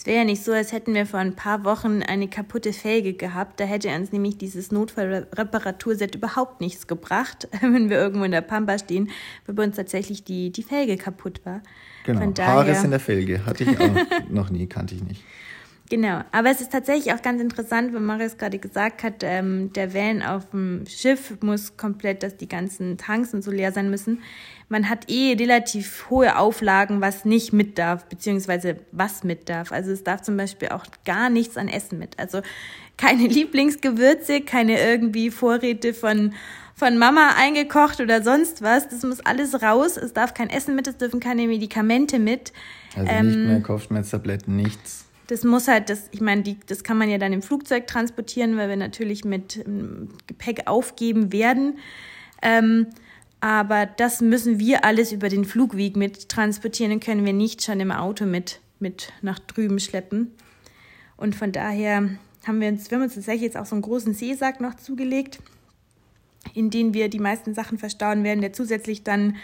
Es 0.00 0.06
wäre 0.06 0.20
ja 0.20 0.24
nicht 0.24 0.42
so, 0.42 0.52
als 0.52 0.72
hätten 0.72 0.94
wir 0.94 1.04
vor 1.04 1.20
ein 1.20 1.36
paar 1.36 1.62
Wochen 1.66 2.02
eine 2.02 2.26
kaputte 2.26 2.72
Felge 2.72 3.12
gehabt. 3.12 3.60
Da 3.60 3.64
hätte 3.64 3.90
uns 3.90 4.12
nämlich 4.12 4.38
dieses 4.38 4.72
Notfallreparaturset 4.72 6.14
überhaupt 6.14 6.62
nichts 6.62 6.86
gebracht, 6.86 7.46
wenn 7.60 7.90
wir 7.90 7.98
irgendwo 7.98 8.24
in 8.24 8.30
der 8.30 8.40
Pampa 8.40 8.78
stehen, 8.78 9.10
weil 9.44 9.56
bei 9.56 9.64
uns 9.64 9.76
tatsächlich 9.76 10.24
die, 10.24 10.52
die 10.52 10.62
Felge 10.62 10.96
kaputt 10.96 11.42
war. 11.44 11.60
Genau, 12.06 12.20
Von 12.20 12.32
daher... 12.32 12.54
Haares 12.54 12.82
in 12.82 12.92
der 12.92 13.00
Felge 13.00 13.44
hatte 13.44 13.64
ich 13.64 13.78
auch 13.78 13.94
noch 14.30 14.48
nie, 14.48 14.66
kannte 14.66 14.94
ich 14.94 15.04
nicht. 15.04 15.22
Genau, 15.90 16.20
aber 16.30 16.50
es 16.50 16.60
ist 16.60 16.70
tatsächlich 16.70 17.12
auch 17.12 17.20
ganz 17.20 17.42
interessant, 17.42 17.92
wie 17.92 17.98
Marius 17.98 18.38
gerade 18.38 18.60
gesagt 18.60 19.02
hat, 19.02 19.24
ähm, 19.24 19.72
der 19.72 19.92
Van 19.92 20.22
auf 20.22 20.48
dem 20.50 20.84
Schiff 20.86 21.36
muss 21.40 21.76
komplett, 21.76 22.22
dass 22.22 22.36
die 22.36 22.46
ganzen 22.46 22.96
Tanks 22.96 23.34
und 23.34 23.42
so 23.42 23.50
leer 23.50 23.72
sein 23.72 23.90
müssen. 23.90 24.22
Man 24.68 24.88
hat 24.88 25.10
eh 25.10 25.32
relativ 25.32 26.08
hohe 26.08 26.38
Auflagen, 26.38 27.00
was 27.00 27.24
nicht 27.24 27.52
mit 27.52 27.76
darf, 27.76 28.04
beziehungsweise 28.04 28.76
was 28.92 29.24
mit 29.24 29.48
darf. 29.48 29.72
Also 29.72 29.90
es 29.90 30.04
darf 30.04 30.22
zum 30.22 30.36
Beispiel 30.36 30.68
auch 30.68 30.84
gar 31.04 31.28
nichts 31.28 31.56
an 31.56 31.66
Essen 31.66 31.98
mit. 31.98 32.16
Also 32.20 32.40
keine 32.96 33.26
Lieblingsgewürze, 33.26 34.42
keine 34.42 34.80
irgendwie 34.80 35.30
Vorräte 35.30 35.92
von 35.92 36.34
von 36.76 36.96
Mama 36.96 37.34
eingekocht 37.36 38.00
oder 38.00 38.22
sonst 38.22 38.62
was. 38.62 38.88
Das 38.88 39.02
muss 39.02 39.20
alles 39.20 39.60
raus. 39.60 39.98
Es 39.98 40.14
darf 40.14 40.32
kein 40.32 40.48
Essen 40.48 40.76
mit, 40.76 40.86
es 40.86 40.96
dürfen 40.96 41.20
keine 41.20 41.46
Medikamente 41.46 42.18
mit. 42.18 42.52
Also 42.96 43.10
ähm, 43.10 43.26
nicht 43.26 43.38
mehr 43.38 43.60
Kopfschmerztabletten, 43.60 44.56
nichts 44.56 45.09
das 45.30 45.44
muss 45.44 45.68
halt, 45.68 45.90
das, 45.90 46.08
ich 46.10 46.20
meine, 46.20 46.42
die, 46.42 46.58
das 46.66 46.82
kann 46.82 46.98
man 46.98 47.08
ja 47.08 47.16
dann 47.16 47.32
im 47.32 47.40
Flugzeug 47.40 47.86
transportieren, 47.86 48.56
weil 48.56 48.68
wir 48.68 48.76
natürlich 48.76 49.24
mit 49.24 49.64
ähm, 49.64 50.08
Gepäck 50.26 50.66
aufgeben 50.66 51.32
werden. 51.32 51.78
Ähm, 52.42 52.88
aber 53.38 53.86
das 53.86 54.20
müssen 54.20 54.58
wir 54.58 54.84
alles 54.84 55.12
über 55.12 55.28
den 55.28 55.44
Flugweg 55.44 55.96
mit 55.96 56.28
transportieren 56.28 56.90
und 56.90 57.04
können 57.04 57.24
wir 57.24 57.32
nicht 57.32 57.62
schon 57.62 57.78
im 57.78 57.92
Auto 57.92 58.26
mit, 58.26 58.60
mit 58.80 59.12
nach 59.22 59.38
drüben 59.38 59.78
schleppen. 59.78 60.32
Und 61.16 61.36
von 61.36 61.52
daher 61.52 62.10
haben 62.44 62.60
wir 62.60 62.66
uns, 62.66 62.90
wir 62.90 62.96
haben 62.96 63.04
uns 63.04 63.14
tatsächlich 63.14 63.42
jetzt 63.42 63.56
auch 63.56 63.66
so 63.66 63.76
einen 63.76 63.82
großen 63.82 64.14
Seesack 64.14 64.60
noch 64.60 64.74
zugelegt, 64.74 65.38
in 66.54 66.70
den 66.70 66.92
wir 66.92 67.08
die 67.08 67.20
meisten 67.20 67.54
Sachen 67.54 67.78
verstauen 67.78 68.24
werden, 68.24 68.40
der 68.40 68.52
zusätzlich 68.52 69.04
dann 69.04 69.36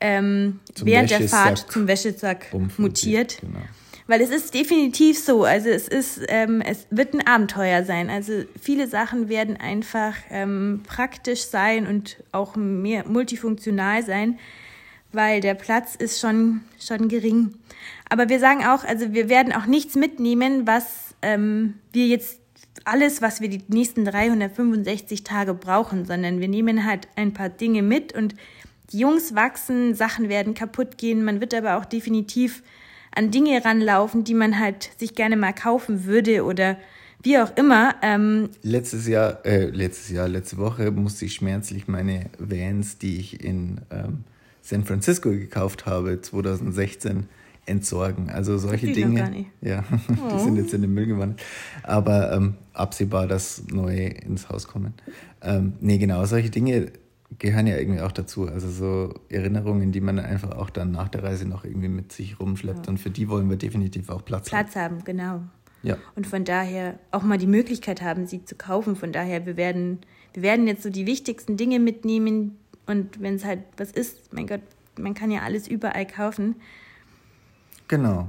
ähm, 0.00 0.60
während 0.80 1.10
der 1.10 1.28
Fahrt 1.28 1.70
zum 1.70 1.86
Wäschesack 1.86 2.46
mutiert. 2.78 3.38
Genau. 3.42 3.60
Weil 4.08 4.20
es 4.20 4.30
ist 4.30 4.54
definitiv 4.54 5.18
so, 5.18 5.44
also 5.44 5.68
es 5.68 5.88
ist, 5.88 6.22
ähm, 6.28 6.60
es 6.60 6.86
wird 6.90 7.12
ein 7.14 7.26
Abenteuer 7.26 7.84
sein. 7.84 8.08
Also 8.08 8.44
viele 8.60 8.86
Sachen 8.86 9.28
werden 9.28 9.56
einfach 9.56 10.14
ähm, 10.30 10.82
praktisch 10.86 11.42
sein 11.46 11.86
und 11.86 12.22
auch 12.30 12.54
mehr 12.54 13.04
multifunktional 13.08 14.04
sein, 14.04 14.38
weil 15.12 15.40
der 15.40 15.54
Platz 15.54 15.96
ist 15.96 16.20
schon, 16.20 16.60
schon 16.78 17.08
gering. 17.08 17.54
Aber 18.08 18.28
wir 18.28 18.38
sagen 18.38 18.64
auch, 18.64 18.84
also 18.84 19.12
wir 19.12 19.28
werden 19.28 19.52
auch 19.52 19.66
nichts 19.66 19.96
mitnehmen, 19.96 20.68
was 20.68 21.16
ähm, 21.22 21.74
wir 21.92 22.06
jetzt 22.06 22.38
alles, 22.84 23.22
was 23.22 23.40
wir 23.40 23.48
die 23.48 23.64
nächsten 23.66 24.04
365 24.04 25.24
Tage 25.24 25.54
brauchen, 25.54 26.04
sondern 26.04 26.40
wir 26.40 26.48
nehmen 26.48 26.84
halt 26.84 27.08
ein 27.16 27.32
paar 27.32 27.48
Dinge 27.48 27.82
mit 27.82 28.14
und 28.14 28.34
die 28.92 29.00
Jungs 29.00 29.34
wachsen, 29.34 29.96
Sachen 29.96 30.28
werden 30.28 30.54
kaputt 30.54 30.96
gehen, 30.96 31.24
man 31.24 31.40
wird 31.40 31.54
aber 31.54 31.76
auch 31.76 31.84
definitiv 31.84 32.62
an 33.16 33.30
Dinge 33.30 33.64
ranlaufen, 33.64 34.24
die 34.24 34.34
man 34.34 34.58
halt 34.58 34.90
sich 34.98 35.14
gerne 35.14 35.36
mal 35.36 35.52
kaufen 35.52 36.04
würde 36.04 36.44
oder 36.44 36.76
wie 37.22 37.38
auch 37.38 37.56
immer. 37.56 37.94
Ähm 38.02 38.50
letztes 38.62 39.08
Jahr, 39.08 39.44
äh, 39.44 39.66
letztes 39.66 40.10
Jahr, 40.10 40.28
letzte 40.28 40.58
Woche 40.58 40.90
musste 40.90 41.24
ich 41.24 41.34
schmerzlich 41.34 41.88
meine 41.88 42.26
Vans, 42.38 42.98
die 42.98 43.18
ich 43.18 43.42
in 43.42 43.80
ähm, 43.90 44.24
San 44.62 44.84
Francisco 44.84 45.30
gekauft 45.30 45.86
habe, 45.86 46.20
2016, 46.20 47.28
entsorgen. 47.66 48.30
Also 48.30 48.58
solche 48.58 48.92
Dinge. 48.92 49.46
Ja, 49.60 49.84
oh. 49.90 50.30
die 50.34 50.38
sind 50.38 50.56
jetzt 50.56 50.72
in 50.72 50.82
den 50.82 50.94
Müll 50.94 51.06
gewandert. 51.06 51.42
Aber 51.82 52.32
ähm, 52.32 52.54
absehbar, 52.72 53.26
dass 53.26 53.64
neue 53.68 54.06
ins 54.06 54.48
Haus 54.48 54.68
kommen. 54.68 54.94
Ähm, 55.42 55.74
nee, 55.80 55.98
genau, 55.98 56.24
solche 56.26 56.50
Dinge 56.50 56.92
gehören 57.38 57.66
ja 57.66 57.76
irgendwie 57.76 58.00
auch 58.00 58.12
dazu. 58.12 58.48
Also 58.48 58.70
so 58.70 59.14
Erinnerungen, 59.28 59.92
die 59.92 60.00
man 60.00 60.18
einfach 60.18 60.52
auch 60.52 60.70
dann 60.70 60.92
nach 60.92 61.08
der 61.08 61.22
Reise 61.22 61.46
noch 61.46 61.64
irgendwie 61.64 61.88
mit 61.88 62.12
sich 62.12 62.38
rumschleppt. 62.40 62.86
Ja. 62.86 62.90
Und 62.90 62.98
für 62.98 63.10
die 63.10 63.28
wollen 63.28 63.48
wir 63.50 63.56
definitiv 63.56 64.08
auch 64.08 64.24
Platz, 64.24 64.48
Platz 64.48 64.76
haben. 64.76 64.98
Platz 64.98 65.04
haben, 65.04 65.04
genau. 65.04 65.42
Ja. 65.82 65.98
Und 66.14 66.26
von 66.26 66.44
daher 66.44 66.98
auch 67.10 67.22
mal 67.22 67.38
die 67.38 67.46
Möglichkeit 67.46 68.02
haben, 68.02 68.26
sie 68.26 68.44
zu 68.44 68.54
kaufen. 68.54 68.96
Von 68.96 69.12
daher, 69.12 69.46
wir 69.46 69.56
werden, 69.56 70.00
wir 70.32 70.42
werden 70.42 70.66
jetzt 70.66 70.82
so 70.82 70.90
die 70.90 71.06
wichtigsten 71.06 71.56
Dinge 71.56 71.78
mitnehmen. 71.78 72.56
Und 72.86 73.20
wenn 73.20 73.34
es 73.34 73.44
halt 73.44 73.60
was 73.76 73.90
ist, 73.90 74.32
mein 74.32 74.46
Gott, 74.46 74.62
man 74.98 75.14
kann 75.14 75.30
ja 75.30 75.42
alles 75.42 75.68
überall 75.68 76.06
kaufen. 76.06 76.56
Genau. 77.88 78.28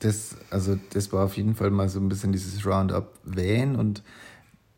Das, 0.00 0.36
also 0.50 0.78
das 0.92 1.12
war 1.12 1.24
auf 1.24 1.36
jeden 1.36 1.54
Fall 1.54 1.70
mal 1.70 1.88
so 1.88 2.00
ein 2.00 2.08
bisschen 2.08 2.32
dieses 2.32 2.64
Roundup 2.64 3.12
Van 3.24 3.76
und 3.76 4.02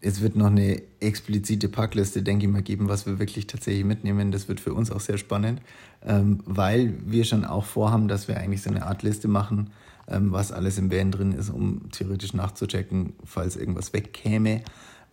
es 0.02 0.20
wird 0.20 0.34
noch 0.34 0.46
eine 0.46 0.82
explizite 1.00 1.68
Packliste, 1.68 2.22
denke 2.22 2.46
ich 2.46 2.52
mal, 2.52 2.62
geben, 2.62 2.88
was 2.88 3.06
wir 3.06 3.20
wirklich 3.20 3.46
tatsächlich 3.46 3.84
mitnehmen. 3.84 4.32
Das 4.32 4.48
wird 4.48 4.58
für 4.58 4.74
uns 4.74 4.90
auch 4.90 5.00
sehr 5.00 5.16
spannend, 5.16 5.62
ähm, 6.04 6.40
weil 6.44 6.94
wir 7.06 7.24
schon 7.24 7.44
auch 7.44 7.64
vorhaben, 7.64 8.08
dass 8.08 8.26
wir 8.26 8.36
eigentlich 8.36 8.62
so 8.62 8.70
eine 8.70 8.84
Art 8.84 9.04
Liste 9.04 9.28
machen, 9.28 9.70
ähm, 10.08 10.32
was 10.32 10.50
alles 10.50 10.76
im 10.76 10.90
Van 10.90 11.12
drin 11.12 11.32
ist, 11.32 11.50
um 11.50 11.88
theoretisch 11.92 12.34
nachzuchecken, 12.34 13.12
falls 13.24 13.56
irgendwas 13.56 13.92
wegkäme 13.92 14.62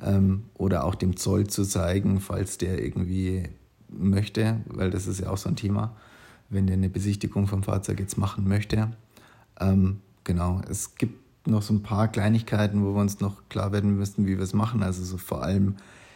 ähm, 0.02 0.46
oder 0.56 0.84
auch 0.84 0.96
dem 0.96 1.18
Zoll 1.18 1.46
zu 1.46 1.64
zeigen, 1.66 2.20
falls 2.20 2.58
der 2.58 2.84
irgendwie 2.84 3.44
möchte, 3.90 4.62
weil 4.66 4.90
das 4.90 5.06
ist 5.06 5.20
ja 5.20 5.30
auch 5.30 5.38
so 5.38 5.50
ein 5.50 5.56
Thema, 5.56 5.96
wenn 6.50 6.66
der 6.66 6.78
eine 6.78 6.90
Besichtigung 6.90 7.48
vom 7.48 7.62
Fahrzeug 7.64 8.00
jetzt 8.00 8.18
machen 8.18 8.48
möchte. 8.48 8.92
Genau, 10.24 10.62
es 10.70 10.94
gibt 10.94 11.16
noch 11.46 11.62
so 11.62 11.74
ein 11.74 11.84
paar 11.84 12.08
Kleinigkeiten, 12.08 12.84
wo 12.84 12.94
wir 12.94 13.02
uns 13.02 13.20
noch 13.20 13.48
klar 13.50 13.72
werden 13.72 13.98
müssen, 13.98 14.26
wie 14.26 14.38
wir 14.38 14.44
es 14.44 14.54
machen. 14.54 14.84
Also 14.84 15.04
so 15.04 15.18
vor 15.18 15.44
allem 15.44 15.76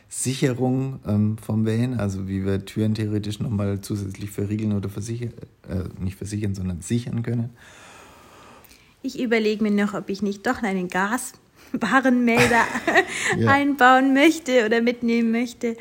Sicherung 0.10 1.00
ähm, 1.08 1.38
vom 1.38 1.66
Van, 1.66 1.96
also 2.00 2.28
wie 2.28 2.46
wir 2.46 2.66
Türen 2.66 2.94
theoretisch 2.94 3.40
nochmal 3.40 3.82
zusätzlich 3.82 4.30
verriegeln 4.30 4.74
oder 4.74 4.90
versichern, 4.90 5.34
äh, 5.68 5.86
nicht 6.00 6.18
versichern, 6.18 6.54
sondern 6.54 6.82
sichern 6.82 7.24
können. 7.24 7.50
Ich 9.02 9.20
überlege 9.20 9.64
mir 9.64 9.72
noch, 9.72 9.96
ob 9.96 10.10
ich 10.10 10.22
nicht 10.22 10.46
doch 10.46 10.62
einen 10.62 10.88
Gaswarenmelder 10.88 12.64
ja. 13.38 13.52
einbauen 13.52 14.14
möchte 14.14 14.66
oder 14.66 14.82
mitnehmen 14.82 15.32
möchte. 15.32 15.76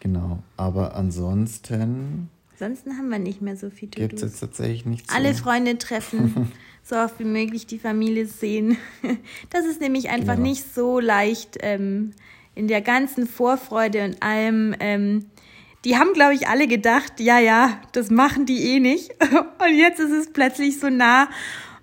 Genau, 0.00 0.42
aber 0.56 0.94
ansonsten. 0.94 2.28
Ansonsten 2.52 2.96
haben 2.96 3.08
wir 3.08 3.18
nicht 3.18 3.42
mehr 3.42 3.56
so 3.56 3.70
viel 3.70 3.88
Gibt 3.88 4.14
es 4.14 4.22
jetzt 4.22 4.40
tatsächlich 4.40 4.86
nichts. 4.86 5.12
Alle 5.14 5.34
Freunde 5.34 5.78
treffen. 5.78 6.52
so 6.88 6.96
oft 6.96 7.18
wie 7.18 7.24
möglich 7.24 7.66
die 7.66 7.78
Familie 7.78 8.26
sehen. 8.26 8.78
Das 9.50 9.64
ist 9.64 9.80
nämlich 9.80 10.08
einfach 10.08 10.34
genau. 10.34 10.48
nicht 10.48 10.74
so 10.74 11.00
leicht 11.00 11.58
ähm, 11.60 12.12
in 12.54 12.68
der 12.68 12.80
ganzen 12.80 13.26
Vorfreude 13.26 14.04
und 14.04 14.22
allem. 14.22 14.74
Ähm, 14.78 15.26
die 15.84 15.96
haben, 15.96 16.12
glaube 16.12 16.34
ich, 16.34 16.48
alle 16.48 16.66
gedacht, 16.66 17.20
ja, 17.20 17.38
ja, 17.38 17.80
das 17.92 18.10
machen 18.10 18.46
die 18.46 18.74
eh 18.74 18.80
nicht. 18.80 19.10
Und 19.30 19.76
jetzt 19.76 20.00
ist 20.00 20.10
es 20.10 20.32
plötzlich 20.32 20.80
so 20.80 20.88
nah. 20.88 21.28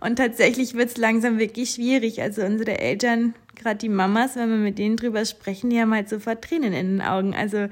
Und 0.01 0.17
tatsächlich 0.17 0.73
wird 0.73 0.89
es 0.89 0.97
langsam 0.97 1.39
wirklich 1.39 1.71
schwierig. 1.71 2.21
Also 2.21 2.41
unsere 2.43 2.79
Eltern, 2.79 3.33
gerade 3.55 3.77
die 3.77 3.87
Mamas, 3.87 4.35
wenn 4.35 4.49
wir 4.49 4.57
mit 4.57 4.77
denen 4.77 4.97
drüber 4.97 5.23
sprechen, 5.23 5.69
die 5.69 5.79
haben 5.79 5.93
halt 5.93 6.09
sofort 6.09 6.43
Tränen 6.43 6.73
in 6.73 6.97
den 6.97 7.01
Augen. 7.01 7.33
Also 7.33 7.67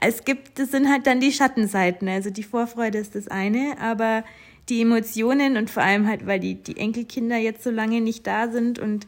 es 0.00 0.24
gibt, 0.24 0.60
das 0.60 0.70
sind 0.70 0.88
halt 0.88 1.08
dann 1.08 1.18
die 1.18 1.32
Schattenseiten. 1.32 2.08
Also 2.08 2.30
die 2.30 2.44
Vorfreude 2.44 2.98
ist 2.98 3.16
das 3.16 3.26
eine, 3.26 3.76
aber 3.80 4.22
die 4.68 4.82
Emotionen 4.82 5.56
und 5.56 5.70
vor 5.70 5.82
allem 5.82 6.06
halt, 6.06 6.26
weil 6.26 6.40
die, 6.40 6.54
die 6.54 6.76
Enkelkinder 6.76 7.36
jetzt 7.36 7.64
so 7.64 7.70
lange 7.70 8.00
nicht 8.00 8.26
da 8.26 8.50
sind 8.50 8.78
und 8.78 9.06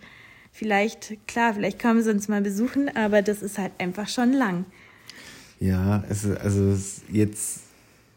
vielleicht, 0.52 1.16
klar, 1.26 1.54
vielleicht 1.54 1.80
kommen 1.80 2.02
sie 2.02 2.10
uns 2.10 2.28
mal 2.28 2.40
besuchen, 2.40 2.94
aber 2.94 3.22
das 3.22 3.42
ist 3.42 3.58
halt 3.58 3.72
einfach 3.78 4.08
schon 4.08 4.32
lang. 4.32 4.64
Ja, 5.58 6.02
es, 6.08 6.24
also 6.26 6.76
jetzt 7.10 7.60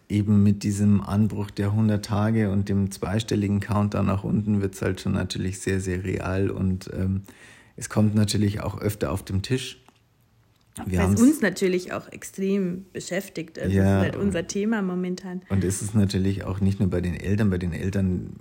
eben 0.09 0.43
mit 0.43 0.63
diesem 0.63 1.01
Anbruch 1.01 1.51
der 1.51 1.67
100 1.67 2.03
Tage 2.03 2.51
und 2.51 2.69
dem 2.69 2.91
zweistelligen 2.91 3.59
Countdown 3.59 4.05
nach 4.05 4.23
unten 4.23 4.61
wird 4.61 4.75
es 4.75 4.81
halt 4.81 5.01
schon 5.01 5.13
natürlich 5.13 5.59
sehr, 5.59 5.79
sehr 5.79 6.03
real 6.03 6.49
und 6.49 6.89
ähm, 6.93 7.23
es 7.75 7.89
kommt 7.89 8.15
natürlich 8.15 8.61
auch 8.61 8.79
öfter 8.79 9.11
auf 9.11 9.23
dem 9.23 9.41
Tisch. 9.41 9.82
Wir 10.85 10.99
Was 10.99 11.21
uns 11.21 11.41
natürlich 11.41 11.93
auch 11.93 12.11
extrem 12.11 12.85
beschäftigt. 12.93 13.59
Also 13.59 13.75
ja, 13.75 13.83
das 13.83 13.93
ist 13.93 14.13
halt 14.13 14.15
unser 14.15 14.47
Thema 14.47 14.81
momentan. 14.81 15.41
Und 15.49 15.63
es 15.63 15.81
ist 15.81 15.93
natürlich 15.93 16.43
auch 16.43 16.61
nicht 16.61 16.79
nur 16.79 16.89
bei 16.89 17.01
den 17.01 17.13
Eltern. 17.13 17.49
Bei 17.49 17.59
den 17.59 17.73
Eltern 17.73 18.31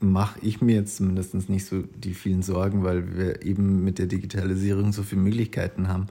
mache 0.00 0.38
ich 0.42 0.60
mir 0.60 0.74
jetzt 0.76 0.96
zumindest 0.96 1.48
nicht 1.48 1.64
so 1.64 1.82
die 1.82 2.14
vielen 2.14 2.42
Sorgen, 2.42 2.84
weil 2.84 3.16
wir 3.16 3.42
eben 3.44 3.82
mit 3.82 3.98
der 3.98 4.06
Digitalisierung 4.06 4.92
so 4.92 5.02
viele 5.02 5.22
Möglichkeiten 5.22 5.88
haben. 5.88 6.06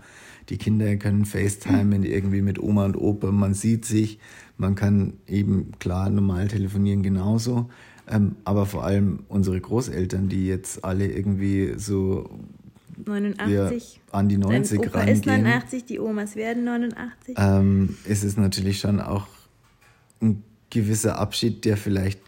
Die 0.50 0.58
Kinder 0.58 0.96
können 0.98 1.26
FaceTime 1.26 2.00
mhm. 2.00 2.04
irgendwie 2.04 2.42
mit 2.42 2.62
Oma 2.62 2.86
und 2.86 2.98
Opa, 2.98 3.32
man 3.32 3.54
sieht 3.54 3.86
sich, 3.86 4.20
man 4.58 4.76
kann 4.76 5.14
eben 5.28 5.72
klar 5.80 6.10
normal 6.10 6.48
telefonieren 6.48 7.04
genauso. 7.04 7.70
Ähm, 8.10 8.36
aber 8.44 8.66
vor 8.66 8.84
allem 8.84 9.20
unsere 9.30 9.60
Großeltern, 9.62 10.28
die 10.28 10.48
jetzt 10.48 10.84
alle 10.84 11.08
irgendwie 11.08 11.76
so 11.78 12.30
89. 13.06 14.02
an 14.12 14.30
die 14.30 14.38
90 14.38 14.80
Dein 14.80 14.88
Opa 14.88 15.00
rangehen. 15.00 15.16
ist 15.16 15.26
89, 15.26 15.86
die 15.86 16.00
Omas 16.00 16.36
werden 16.36 16.64
89. 16.64 17.36
Ähm, 17.38 17.98
ist 18.06 18.24
es 18.24 18.38
natürlich 18.38 18.80
schon 18.80 19.00
auch 19.02 19.28
ein 20.22 20.44
gewisser 20.70 21.18
Abschied, 21.20 21.66
der 21.66 21.78
vielleicht 21.78 22.20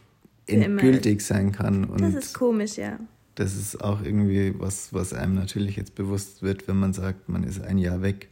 endgültig 0.48 1.22
sein 1.22 1.52
kann. 1.52 1.86
Und 1.86 2.02
das 2.02 2.14
ist 2.14 2.34
komisch, 2.34 2.78
ja. 2.78 3.00
Das 3.36 3.56
ist 3.56 3.84
auch 3.84 4.02
irgendwie 4.02 4.54
was, 4.58 4.94
was 4.94 5.14
einem 5.14 5.36
natürlich 5.36 5.76
jetzt 5.76 5.96
bewusst 5.96 6.42
wird, 6.42 6.68
wenn 6.68 6.78
man 6.78 6.94
sagt, 6.94 7.28
man 7.28 7.44
ist 7.44 7.62
ein 7.62 7.78
Jahr 7.78 8.02
weg, 8.02 8.30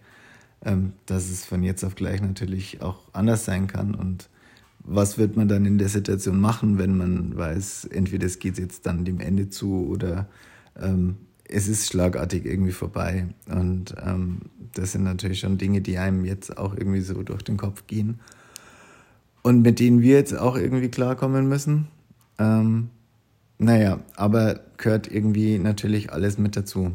ähm, 0.63 0.93
dass 1.05 1.29
es 1.29 1.45
von 1.45 1.63
jetzt 1.63 1.83
auf 1.83 1.95
gleich 1.95 2.21
natürlich 2.21 2.81
auch 2.81 2.99
anders 3.11 3.43
sein 3.43 3.67
kann. 3.67 3.95
Und 3.95 4.29
was 4.79 5.17
wird 5.17 5.35
man 5.35 5.47
dann 5.47 5.65
in 5.65 5.77
der 5.77 5.89
Situation 5.89 6.39
machen, 6.39 6.77
wenn 6.77 6.97
man 6.97 7.35
weiß, 7.35 7.85
entweder 7.85 8.25
es 8.25 8.39
geht 8.39 8.57
jetzt 8.57 8.85
dann 8.85 9.03
dem 9.03 9.19
Ende 9.19 9.49
zu 9.49 9.87
oder 9.87 10.27
ähm, 10.79 11.17
es 11.47 11.67
ist 11.67 11.87
schlagartig 11.87 12.45
irgendwie 12.45 12.71
vorbei. 12.71 13.27
Und 13.47 13.95
ähm, 14.03 14.39
das 14.73 14.93
sind 14.93 15.03
natürlich 15.03 15.39
schon 15.39 15.57
Dinge, 15.57 15.81
die 15.81 15.97
einem 15.97 16.25
jetzt 16.25 16.57
auch 16.57 16.75
irgendwie 16.75 17.01
so 17.01 17.21
durch 17.23 17.43
den 17.43 17.57
Kopf 17.57 17.85
gehen. 17.87 18.19
Und 19.41 19.61
mit 19.61 19.79
denen 19.79 20.01
wir 20.01 20.15
jetzt 20.15 20.37
auch 20.37 20.55
irgendwie 20.55 20.89
klarkommen 20.89 21.47
müssen. 21.47 21.87
Ähm, 22.39 22.89
naja, 23.57 23.99
aber 24.15 24.61
gehört 24.77 25.11
irgendwie 25.11 25.59
natürlich 25.59 26.11
alles 26.11 26.37
mit 26.37 26.55
dazu. 26.55 26.91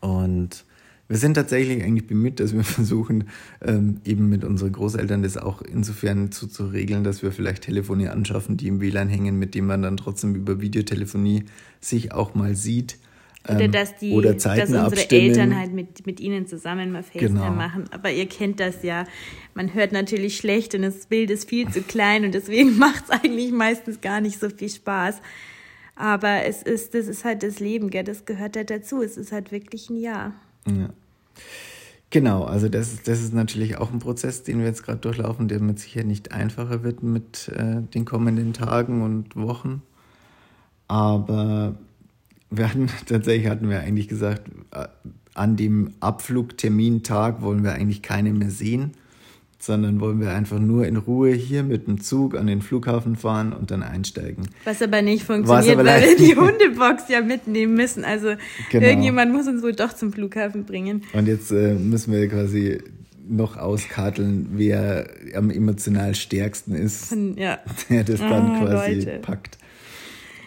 Und 0.00 0.64
wir 1.08 1.18
sind 1.18 1.34
tatsächlich 1.34 1.82
eigentlich 1.82 2.06
bemüht, 2.06 2.38
dass 2.38 2.54
wir 2.54 2.62
versuchen, 2.64 3.24
ähm, 3.60 4.00
eben 4.04 4.28
mit 4.28 4.44
unseren 4.44 4.72
Großeltern 4.72 5.24
das 5.24 5.36
auch 5.36 5.60
insofern 5.60 6.30
zu, 6.30 6.46
zu 6.46 6.66
regeln, 6.66 7.02
dass 7.02 7.22
wir 7.22 7.32
vielleicht 7.32 7.64
Telefone 7.64 8.12
anschaffen, 8.12 8.56
die 8.56 8.68
im 8.68 8.80
WLAN 8.80 9.08
hängen, 9.08 9.36
mit 9.36 9.56
denen 9.56 9.66
man 9.66 9.82
dann 9.82 9.96
trotzdem 9.96 10.36
über 10.36 10.60
Videotelefonie 10.60 11.46
sich 11.80 12.12
auch 12.12 12.34
mal 12.34 12.54
sieht 12.54 12.98
oder 13.48 13.60
ähm, 13.60 13.72
dass 13.72 13.96
die, 13.96 14.12
oder 14.12 14.36
Zeiten 14.36 14.60
dass 14.60 14.68
unsere 14.70 14.86
abstimmen. 14.86 15.28
Eltern 15.28 15.58
halt 15.58 15.72
mit, 15.72 16.06
mit 16.06 16.20
ihnen 16.20 16.46
zusammen 16.46 16.92
mal 16.92 17.02
FaceTime 17.02 17.28
genau. 17.28 17.50
machen. 17.50 17.84
Aber 17.90 18.10
ihr 18.10 18.26
kennt 18.26 18.60
das 18.60 18.82
ja. 18.82 19.04
Man 19.54 19.72
hört 19.72 19.92
natürlich 19.92 20.36
schlecht 20.36 20.74
und 20.74 20.82
das 20.82 21.06
Bild 21.06 21.30
ist 21.30 21.48
viel 21.48 21.68
zu 21.68 21.82
klein 21.82 22.24
und 22.24 22.34
deswegen 22.34 22.76
macht 22.78 23.04
es 23.04 23.10
eigentlich 23.10 23.50
meistens 23.50 24.00
gar 24.00 24.20
nicht 24.20 24.38
so 24.38 24.50
viel 24.50 24.68
Spaß. 24.68 25.20
Aber 25.96 26.44
es 26.44 26.62
ist, 26.62 26.94
das 26.94 27.08
ist 27.08 27.24
halt 27.24 27.42
das 27.42 27.60
Leben, 27.60 27.90
gell? 27.90 28.04
das 28.04 28.24
gehört 28.24 28.56
halt 28.56 28.70
dazu. 28.70 29.02
Es 29.02 29.16
ist 29.16 29.32
halt 29.32 29.52
wirklich 29.52 29.90
ein 29.90 29.96
Jahr. 29.96 30.32
Ja. 30.66 30.90
Genau, 32.10 32.44
also 32.44 32.68
das 32.68 32.92
ist, 32.92 33.06
das 33.06 33.20
ist 33.20 33.32
natürlich 33.32 33.78
auch 33.78 33.92
ein 33.92 34.00
Prozess, 34.00 34.42
den 34.42 34.58
wir 34.58 34.66
jetzt 34.66 34.82
gerade 34.82 34.98
durchlaufen, 34.98 35.46
der 35.46 35.60
mit 35.60 35.78
sicher 35.78 36.02
nicht 36.02 36.32
einfacher 36.32 36.82
wird 36.82 37.02
mit 37.02 37.48
äh, 37.54 37.82
den 37.94 38.04
kommenden 38.04 38.52
Tagen 38.52 39.02
und 39.02 39.36
Wochen. 39.36 39.82
Aber 40.88 41.76
wir 42.50 42.68
hatten 42.68 42.88
tatsächlich 43.06 43.48
hatten 43.48 43.68
wir 43.68 43.80
eigentlich 43.80 44.08
gesagt, 44.08 44.42
äh, 44.72 44.86
an 45.34 45.56
dem 45.56 45.92
Abflugtermintag 46.00 47.40
wollen 47.42 47.62
wir 47.62 47.72
eigentlich 47.72 48.02
keine 48.02 48.32
mehr 48.32 48.50
sehen, 48.50 48.92
sondern 49.58 50.00
wollen 50.00 50.20
wir 50.20 50.30
einfach 50.30 50.58
nur 50.58 50.86
in 50.86 50.96
Ruhe 50.96 51.32
hier 51.32 51.62
mit 51.62 51.86
dem 51.86 52.00
Zug 52.00 52.36
an 52.36 52.46
den 52.46 52.62
Flughafen 52.62 53.14
fahren 53.16 53.52
und 53.52 53.70
dann 53.70 53.82
einsteigen. 53.82 54.48
Was 54.64 54.82
aber 54.82 55.02
nicht 55.02 55.24
funktioniert, 55.24 55.78
aber 55.78 55.84
weil 55.84 56.02
wir 56.02 56.16
die 56.16 56.36
Hundebox 56.36 57.04
ja 57.08 57.20
mitnehmen 57.20 57.74
müssen. 57.74 58.04
Also 58.04 58.34
genau. 58.70 58.86
irgendjemand 58.86 59.32
muss 59.32 59.46
uns 59.46 59.62
wohl 59.62 59.74
doch 59.74 59.92
zum 59.92 60.12
Flughafen 60.12 60.64
bringen. 60.64 61.02
Und 61.12 61.28
jetzt 61.28 61.52
äh, 61.52 61.74
müssen 61.74 62.12
wir 62.12 62.26
quasi 62.28 62.80
noch 63.28 63.56
auskarteln, 63.56 64.48
wer 64.54 65.08
am 65.34 65.50
emotional 65.50 66.14
stärksten 66.14 66.74
ist, 66.74 67.14
ja. 67.36 67.58
der 67.88 68.04
das 68.04 68.18
dann 68.18 68.56
oh, 68.56 68.64
quasi 68.64 68.94
Leute. 68.94 69.18
packt. 69.22 69.59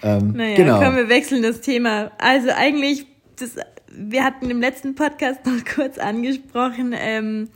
Ähm, 0.04 0.34
naja, 0.34 0.56
genau. 0.56 0.80
komm, 0.80 0.96
wir 0.98 1.10
wechseln 1.10 1.42
das 1.42 1.62
Thema. 1.62 2.12
Also 2.18 2.50
eigentlich, 2.52 3.08
das, 3.38 3.56
wir 3.88 4.24
hatten 4.24 4.50
im 4.50 4.60
letzten 4.60 4.96
Podcast 4.96 5.46
noch 5.46 5.64
kurz 5.66 5.98
angesprochen, 5.98 6.94
ähm, 6.96 7.50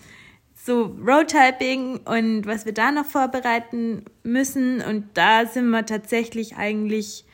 so 0.55 0.95
Roadtyping 1.05 2.01
und 2.05 2.45
was 2.45 2.65
wir 2.65 2.73
da 2.73 2.91
noch 2.91 3.05
vorbereiten 3.05 4.03
müssen. 4.23 4.81
Und 4.81 5.05
da 5.13 5.45
sind 5.45 5.69
wir 5.69 5.86
tatsächlich 5.86 6.55
eigentlich, 6.57 7.25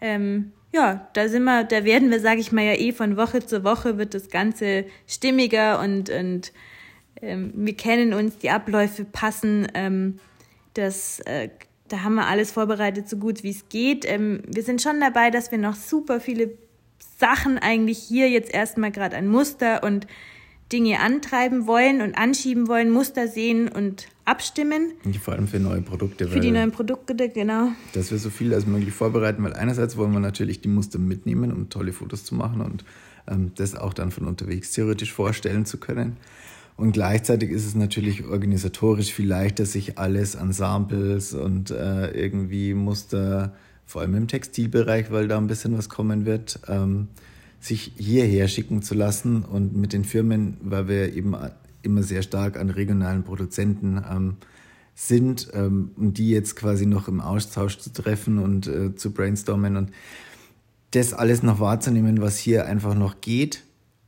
ähm, 0.00 0.52
ja, 0.72 1.08
da 1.12 1.28
sind 1.28 1.44
wir, 1.44 1.64
da 1.64 1.84
werden 1.84 2.10
wir, 2.10 2.20
sage 2.20 2.40
ich 2.40 2.52
mal 2.52 2.64
ja 2.64 2.74
eh, 2.74 2.92
von 2.92 3.16
Woche 3.16 3.44
zu 3.44 3.64
Woche 3.64 3.98
wird 3.98 4.14
das 4.14 4.30
Ganze 4.30 4.84
stimmiger 5.06 5.80
und, 5.80 6.10
und 6.10 6.52
ähm, 7.20 7.52
wir 7.54 7.76
kennen 7.76 8.12
uns, 8.14 8.38
die 8.38 8.50
Abläufe 8.50 9.04
passen. 9.04 9.68
Ähm, 9.74 10.18
das 10.74 11.20
äh, 11.20 11.48
da 11.88 12.02
haben 12.02 12.14
wir 12.14 12.26
alles 12.26 12.52
vorbereitet, 12.52 13.08
so 13.08 13.16
gut 13.16 13.42
wie 13.42 13.50
es 13.50 13.68
geht. 13.68 14.04
Ähm, 14.06 14.42
wir 14.46 14.62
sind 14.62 14.82
schon 14.82 15.00
dabei, 15.00 15.30
dass 15.30 15.50
wir 15.50 15.58
noch 15.58 15.74
super 15.76 16.20
viele 16.20 16.50
Sachen 17.18 17.58
eigentlich 17.58 17.98
hier 17.98 18.28
jetzt 18.28 18.52
erstmal 18.52 18.90
gerade 18.90 19.16
ein 19.16 19.28
Muster 19.28 19.82
und 19.82 20.06
Dinge 20.72 21.00
antreiben 21.00 21.66
wollen 21.66 22.00
und 22.00 22.18
anschieben 22.18 22.66
wollen, 22.66 22.90
Muster 22.90 23.28
sehen 23.28 23.68
und 23.68 24.08
abstimmen. 24.24 24.92
Und 25.04 25.16
vor 25.16 25.34
allem 25.34 25.46
für 25.46 25.60
neue 25.60 25.80
Produkte. 25.80 26.26
Für 26.26 26.40
die 26.40 26.50
neuen 26.50 26.72
Produkte, 26.72 27.14
genau. 27.28 27.68
Dass 27.92 28.10
wir 28.10 28.18
so 28.18 28.30
viel 28.30 28.52
als 28.52 28.66
möglich 28.66 28.92
vorbereiten, 28.92 29.44
weil 29.44 29.52
einerseits 29.52 29.96
wollen 29.96 30.12
wir 30.12 30.20
natürlich 30.20 30.60
die 30.60 30.68
Muster 30.68 30.98
mitnehmen, 30.98 31.52
um 31.52 31.68
tolle 31.70 31.92
Fotos 31.92 32.24
zu 32.24 32.34
machen 32.34 32.60
und 32.60 32.84
ähm, 33.28 33.52
das 33.54 33.76
auch 33.76 33.94
dann 33.94 34.10
von 34.10 34.26
unterwegs 34.26 34.72
theoretisch 34.72 35.12
vorstellen 35.12 35.66
zu 35.66 35.78
können. 35.78 36.16
Und 36.76 36.92
gleichzeitig 36.92 37.50
ist 37.50 37.64
es 37.64 37.74
natürlich 37.74 38.24
organisatorisch 38.26 39.12
viel 39.12 39.28
leichter, 39.28 39.64
sich 39.64 39.98
alles 39.98 40.36
an 40.36 40.52
Samples 40.52 41.32
und 41.32 41.70
äh, 41.70 42.10
irgendwie 42.10 42.74
Muster, 42.74 43.54
vor 43.86 44.02
allem 44.02 44.14
im 44.14 44.28
Textilbereich, 44.28 45.10
weil 45.10 45.28
da 45.28 45.38
ein 45.38 45.46
bisschen 45.46 45.78
was 45.78 45.88
kommen 45.88 46.26
wird, 46.26 46.60
ähm, 46.68 47.08
sich 47.60 47.92
hierher 47.96 48.48
schicken 48.48 48.82
zu 48.82 48.94
lassen. 48.94 49.42
Und 49.42 49.74
mit 49.74 49.92
den 49.94 50.04
Firmen, 50.04 50.58
weil 50.60 50.88
wir 50.88 51.14
eben 51.14 51.34
immer 51.82 52.02
sehr 52.02 52.22
stark 52.22 52.58
an 52.58 52.68
regionalen 52.68 53.22
Produzenten 53.22 54.02
ähm, 54.10 54.36
sind 54.94 55.48
ähm, 55.54 55.92
und 55.96 56.18
die 56.18 56.30
jetzt 56.30 56.56
quasi 56.56 56.84
noch 56.84 57.08
im 57.08 57.20
Austausch 57.20 57.78
zu 57.78 57.92
treffen 57.92 58.38
und 58.38 58.66
äh, 58.66 58.94
zu 58.96 59.12
brainstormen 59.12 59.76
und 59.76 59.92
das 60.90 61.12
alles 61.12 61.42
noch 61.42 61.60
wahrzunehmen, 61.60 62.20
was 62.20 62.38
hier 62.38 62.66
einfach 62.66 62.94
noch 62.94 63.20
geht, 63.20 63.62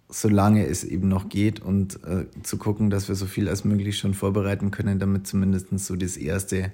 solange 0.09 0.67
es 0.67 0.85
eben 0.85 1.09
noch 1.09 1.29
geht 1.29 1.61
und 1.61 2.03
äh, 2.05 2.27
zu 2.43 2.57
gucken, 2.57 2.91
dass 2.91 3.09
wir 3.09 3.15
so 3.15 3.27
viel 3.27 3.49
als 3.49 3.65
möglich 3.65 3.99
schon 3.99 4.15
vorbereiten 4.15 4.71
können, 4.71 4.99
damit 4.99 5.27
zumindest 5.27 5.79
so 5.79 5.97
das 5.97 6.17
erste 6.17 6.73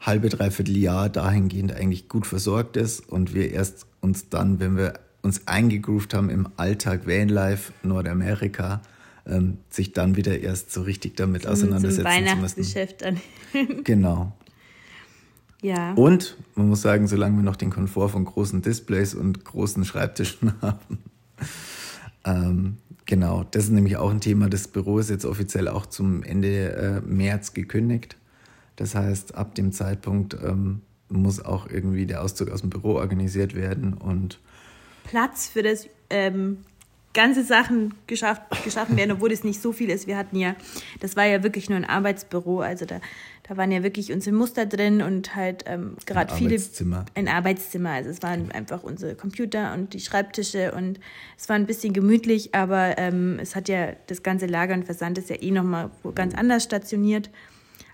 halbe, 0.00 0.28
dreiviertel 0.28 0.76
Jahr 0.76 1.08
dahingehend 1.08 1.72
eigentlich 1.72 2.08
gut 2.08 2.26
versorgt 2.26 2.76
ist 2.76 3.08
und 3.08 3.34
wir 3.34 3.52
erst 3.52 3.86
uns 4.00 4.28
dann, 4.28 4.60
wenn 4.60 4.76
wir 4.76 4.94
uns 5.22 5.46
eingegroovt 5.46 6.14
haben 6.14 6.30
im 6.30 6.48
Alltag 6.56 7.06
Vanlife 7.06 7.72
Nordamerika, 7.82 8.82
ähm, 9.26 9.58
sich 9.70 9.92
dann 9.92 10.16
wieder 10.16 10.38
erst 10.38 10.72
so 10.72 10.82
richtig 10.82 11.16
damit 11.16 11.46
auseinandersetzen 11.46 12.02
zum 12.02 12.04
Weihnachtsgeschäft 12.04 13.00
zu 13.00 13.12
müssen. 13.54 13.84
genau. 13.84 14.32
Ja. 15.62 15.94
Und 15.94 16.36
man 16.56 16.68
muss 16.68 16.82
sagen, 16.82 17.06
solange 17.06 17.36
wir 17.36 17.42
noch 17.42 17.56
den 17.56 17.70
Komfort 17.70 18.10
von 18.10 18.26
großen 18.26 18.60
Displays 18.60 19.14
und 19.14 19.44
großen 19.46 19.86
Schreibtischen 19.86 20.52
haben. 20.60 20.98
Ähm, 22.24 22.78
genau, 23.06 23.44
das 23.50 23.64
ist 23.64 23.70
nämlich 23.70 23.96
auch 23.96 24.10
ein 24.10 24.20
Thema. 24.20 24.48
Das 24.48 24.68
Büro 24.68 24.98
ist 24.98 25.10
jetzt 25.10 25.24
offiziell 25.24 25.68
auch 25.68 25.86
zum 25.86 26.22
Ende 26.22 26.72
äh, 26.72 27.00
März 27.00 27.54
gekündigt. 27.54 28.16
Das 28.76 28.94
heißt, 28.94 29.34
ab 29.34 29.54
dem 29.54 29.72
Zeitpunkt 29.72 30.36
ähm, 30.42 30.80
muss 31.08 31.44
auch 31.44 31.68
irgendwie 31.68 32.06
der 32.06 32.22
Auszug 32.22 32.50
aus 32.50 32.62
dem 32.62 32.70
Büro 32.70 32.94
organisiert 32.94 33.54
werden 33.54 33.94
und 33.94 34.40
Platz 35.04 35.46
für 35.46 35.62
das 35.62 35.86
ähm, 36.10 36.58
ganze 37.14 37.44
Sachen 37.44 37.94
geschafft, 38.06 38.42
geschaffen 38.64 38.96
werden, 38.96 39.12
obwohl 39.12 39.32
es 39.32 39.44
nicht 39.44 39.62
so 39.62 39.72
viel 39.72 39.88
ist. 39.88 40.06
Wir 40.06 40.16
hatten 40.16 40.36
ja, 40.36 40.56
das 41.00 41.16
war 41.16 41.24
ja 41.24 41.42
wirklich 41.42 41.70
nur 41.70 41.78
ein 41.78 41.84
Arbeitsbüro, 41.84 42.60
also 42.60 42.84
da, 42.84 43.00
da 43.48 43.56
waren 43.56 43.70
ja 43.72 43.82
wirklich 43.82 44.12
unsere 44.12 44.34
Muster 44.36 44.66
drin 44.66 45.00
und 45.00 45.34
halt 45.34 45.64
ähm, 45.66 45.96
gerade 46.06 46.34
viele. 46.34 46.50
Arbeitszimmer. 46.50 47.04
Ein 47.14 47.28
Arbeitszimmer. 47.28 47.90
Also 47.90 48.10
es 48.10 48.22
waren 48.22 48.50
einfach 48.52 48.82
unsere 48.82 49.14
Computer 49.14 49.72
und 49.72 49.94
die 49.94 50.00
Schreibtische 50.00 50.72
und 50.72 51.00
es 51.38 51.48
war 51.48 51.56
ein 51.56 51.66
bisschen 51.66 51.92
gemütlich, 51.92 52.54
aber 52.54 52.98
ähm, 52.98 53.38
es 53.40 53.56
hat 53.56 53.68
ja 53.68 53.92
das 54.08 54.22
ganze 54.22 54.46
Lager 54.46 54.74
und 54.74 54.84
Versand 54.84 55.16
ist 55.16 55.30
ja 55.30 55.40
eh 55.40 55.50
nochmal 55.50 55.90
ganz 56.14 56.34
anders 56.34 56.64
stationiert. 56.64 57.30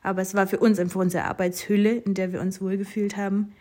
Aber 0.02 0.22
es 0.22 0.34
war 0.34 0.46
für 0.46 0.58
uns 0.58 0.78
einfach 0.78 1.00
unsere 1.00 1.24
Arbeitshülle, 1.24 1.92
in 1.92 2.14
der 2.14 2.32
wir 2.32 2.40
uns 2.40 2.62
wohlgefühlt 2.62 3.18
haben. 3.18 3.52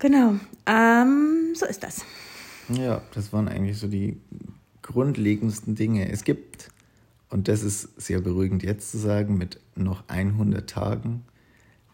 Genau, 0.00 0.34
ähm, 0.66 1.54
so 1.54 1.64
ist 1.66 1.82
das. 1.82 2.04
Ja, 2.68 3.02
das 3.14 3.32
waren 3.32 3.48
eigentlich 3.48 3.78
so 3.78 3.88
die 3.88 4.20
grundlegendsten 4.82 5.74
Dinge. 5.74 6.10
Es 6.10 6.24
gibt, 6.24 6.70
und 7.30 7.48
das 7.48 7.62
ist 7.62 8.00
sehr 8.00 8.20
beruhigend 8.20 8.62
jetzt 8.62 8.90
zu 8.90 8.98
sagen, 8.98 9.38
mit 9.38 9.60
noch 9.74 10.04
100 10.08 10.68
Tagen 10.68 11.24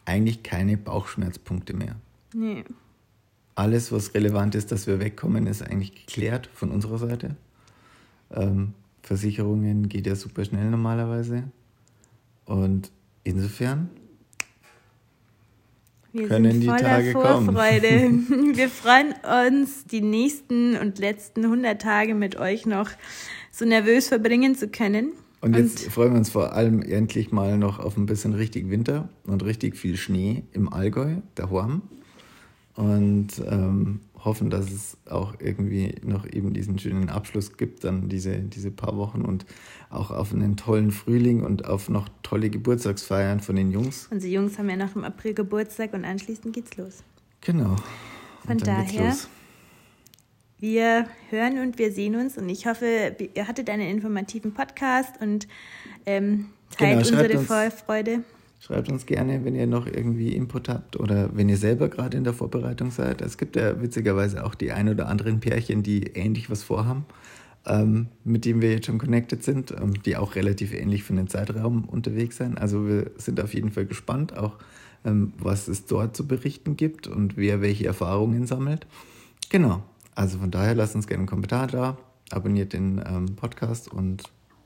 eigentlich 0.04 0.42
keine 0.42 0.76
Bauchschmerzpunkte 0.76 1.74
mehr. 1.74 1.96
Nee. 2.34 2.64
Alles, 3.54 3.92
was 3.92 4.14
relevant 4.14 4.54
ist, 4.54 4.72
dass 4.72 4.86
wir 4.86 4.98
wegkommen, 4.98 5.46
ist 5.46 5.62
eigentlich 5.62 5.94
geklärt 5.94 6.48
von 6.52 6.70
unserer 6.70 6.98
Seite. 6.98 7.36
Ähm, 8.32 8.74
Versicherungen 9.02 9.88
geht 9.88 10.06
ja 10.06 10.16
super 10.16 10.44
schnell 10.44 10.70
normalerweise. 10.70 11.44
Und 12.46 12.90
insofern 13.22 13.90
wir 16.14 16.28
können 16.28 16.52
sind 16.52 16.64
voller 16.64 16.78
die 16.78 16.84
Tage 16.84 17.12
Vorfreude. 17.12 17.88
Kommen. 17.88 18.52
Wir 18.56 18.68
freuen 18.68 19.14
uns, 19.52 19.84
die 19.84 20.00
nächsten 20.00 20.76
und 20.76 20.98
letzten 20.98 21.44
100 21.44 21.82
Tage 21.82 22.14
mit 22.14 22.36
euch 22.36 22.66
noch 22.66 22.88
so 23.50 23.64
nervös 23.64 24.08
verbringen 24.08 24.54
zu 24.54 24.68
können. 24.68 25.12
Und 25.40 25.56
jetzt 25.56 25.84
und 25.84 25.92
freuen 25.92 26.12
wir 26.12 26.18
uns 26.18 26.30
vor 26.30 26.54
allem 26.54 26.80
endlich 26.80 27.32
mal 27.32 27.58
noch 27.58 27.78
auf 27.78 27.96
ein 27.96 28.06
bisschen 28.06 28.32
richtig 28.32 28.70
Winter 28.70 29.08
und 29.24 29.44
richtig 29.44 29.76
viel 29.76 29.96
Schnee 29.96 30.44
im 30.52 30.72
Allgäu, 30.72 31.16
der 31.36 31.50
Horm. 31.50 31.82
Und 32.76 33.28
ähm, 33.50 34.00
hoffen, 34.24 34.50
dass 34.50 34.70
es 34.70 34.96
auch 35.08 35.34
irgendwie 35.38 35.94
noch 36.02 36.26
eben 36.26 36.52
diesen 36.52 36.78
schönen 36.78 37.08
Abschluss 37.08 37.56
gibt, 37.56 37.84
dann 37.84 38.08
diese, 38.08 38.38
diese 38.38 38.70
paar 38.70 38.96
Wochen 38.96 39.22
und 39.22 39.44
auch 39.90 40.10
auf 40.10 40.32
einen 40.32 40.56
tollen 40.56 40.90
Frühling 40.90 41.42
und 41.42 41.66
auf 41.66 41.88
noch 41.88 42.08
tolle 42.22 42.50
Geburtstagsfeiern 42.50 43.40
von 43.40 43.56
den 43.56 43.70
Jungs. 43.70 44.08
Unsere 44.10 44.32
Jungs 44.32 44.58
haben 44.58 44.70
ja 44.70 44.76
noch 44.76 44.96
im 44.96 45.04
April 45.04 45.34
Geburtstag 45.34 45.92
und 45.92 46.04
anschließend 46.04 46.54
geht's 46.54 46.76
los. 46.76 47.02
Genau. 47.40 47.76
Von 48.46 48.58
daher, 48.58 49.16
wir 50.58 51.06
hören 51.30 51.58
und 51.58 51.78
wir 51.78 51.92
sehen 51.92 52.16
uns 52.16 52.38
und 52.38 52.48
ich 52.48 52.66
hoffe, 52.66 53.16
ihr 53.34 53.48
hattet 53.48 53.68
einen 53.70 53.88
informativen 53.88 54.52
Podcast 54.54 55.20
und 55.20 55.46
ähm, 56.06 56.50
teilt 56.76 57.04
genau, 57.04 57.22
unsere 57.22 57.38
Vorfreude. 57.40 58.24
Schreibt 58.64 58.88
uns 58.88 59.04
gerne, 59.04 59.44
wenn 59.44 59.54
ihr 59.54 59.66
noch 59.66 59.86
irgendwie 59.86 60.34
Input 60.34 60.70
habt 60.70 60.98
oder 60.98 61.36
wenn 61.36 61.50
ihr 61.50 61.58
selber 61.58 61.90
gerade 61.90 62.16
in 62.16 62.24
der 62.24 62.32
Vorbereitung 62.32 62.90
seid. 62.90 63.20
Es 63.20 63.36
gibt 63.36 63.56
ja 63.56 63.82
witzigerweise 63.82 64.42
auch 64.42 64.54
die 64.54 64.72
ein 64.72 64.88
oder 64.88 65.06
anderen 65.08 65.40
Pärchen, 65.40 65.82
die 65.82 66.04
ähnlich 66.04 66.48
was 66.48 66.62
vorhaben, 66.62 67.04
ähm, 67.66 68.08
mit 68.24 68.46
denen 68.46 68.62
wir 68.62 68.72
jetzt 68.72 68.86
schon 68.86 68.96
connected 68.96 69.44
sind, 69.44 69.72
ähm, 69.72 70.02
die 70.04 70.16
auch 70.16 70.34
relativ 70.34 70.72
ähnlich 70.72 71.04
für 71.04 71.12
den 71.12 71.28
Zeitraum 71.28 71.84
unterwegs 71.84 72.38
sind. 72.38 72.58
Also 72.58 72.88
wir 72.88 73.10
sind 73.18 73.38
auf 73.38 73.52
jeden 73.52 73.70
Fall 73.70 73.84
gespannt, 73.84 74.34
auch 74.34 74.56
ähm, 75.04 75.34
was 75.36 75.68
es 75.68 75.84
dort 75.84 76.16
zu 76.16 76.26
berichten 76.26 76.78
gibt 76.78 77.06
und 77.06 77.36
wer 77.36 77.60
welche 77.60 77.84
Erfahrungen 77.84 78.46
sammelt. 78.46 78.86
Genau. 79.50 79.82
Also 80.14 80.38
von 80.38 80.50
daher 80.50 80.74
lasst 80.74 80.94
uns 80.94 81.06
gerne 81.06 81.20
einen 81.20 81.28
Kommentar 81.28 81.66
da, 81.66 81.98
abonniert 82.30 82.72
den 82.72 82.98
ähm, 83.06 83.36
Podcast 83.36 83.92
und 83.92 84.22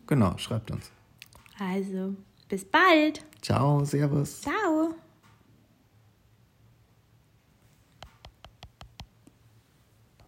genau, 0.07 0.39
schreibt 0.39 0.71
uns. 0.71 0.93
Also, 1.59 2.15
bis 2.49 2.65
bald. 2.65 3.23
Ciao, 3.43 3.85
Servus. 3.85 4.41
Ciao. 4.43 4.95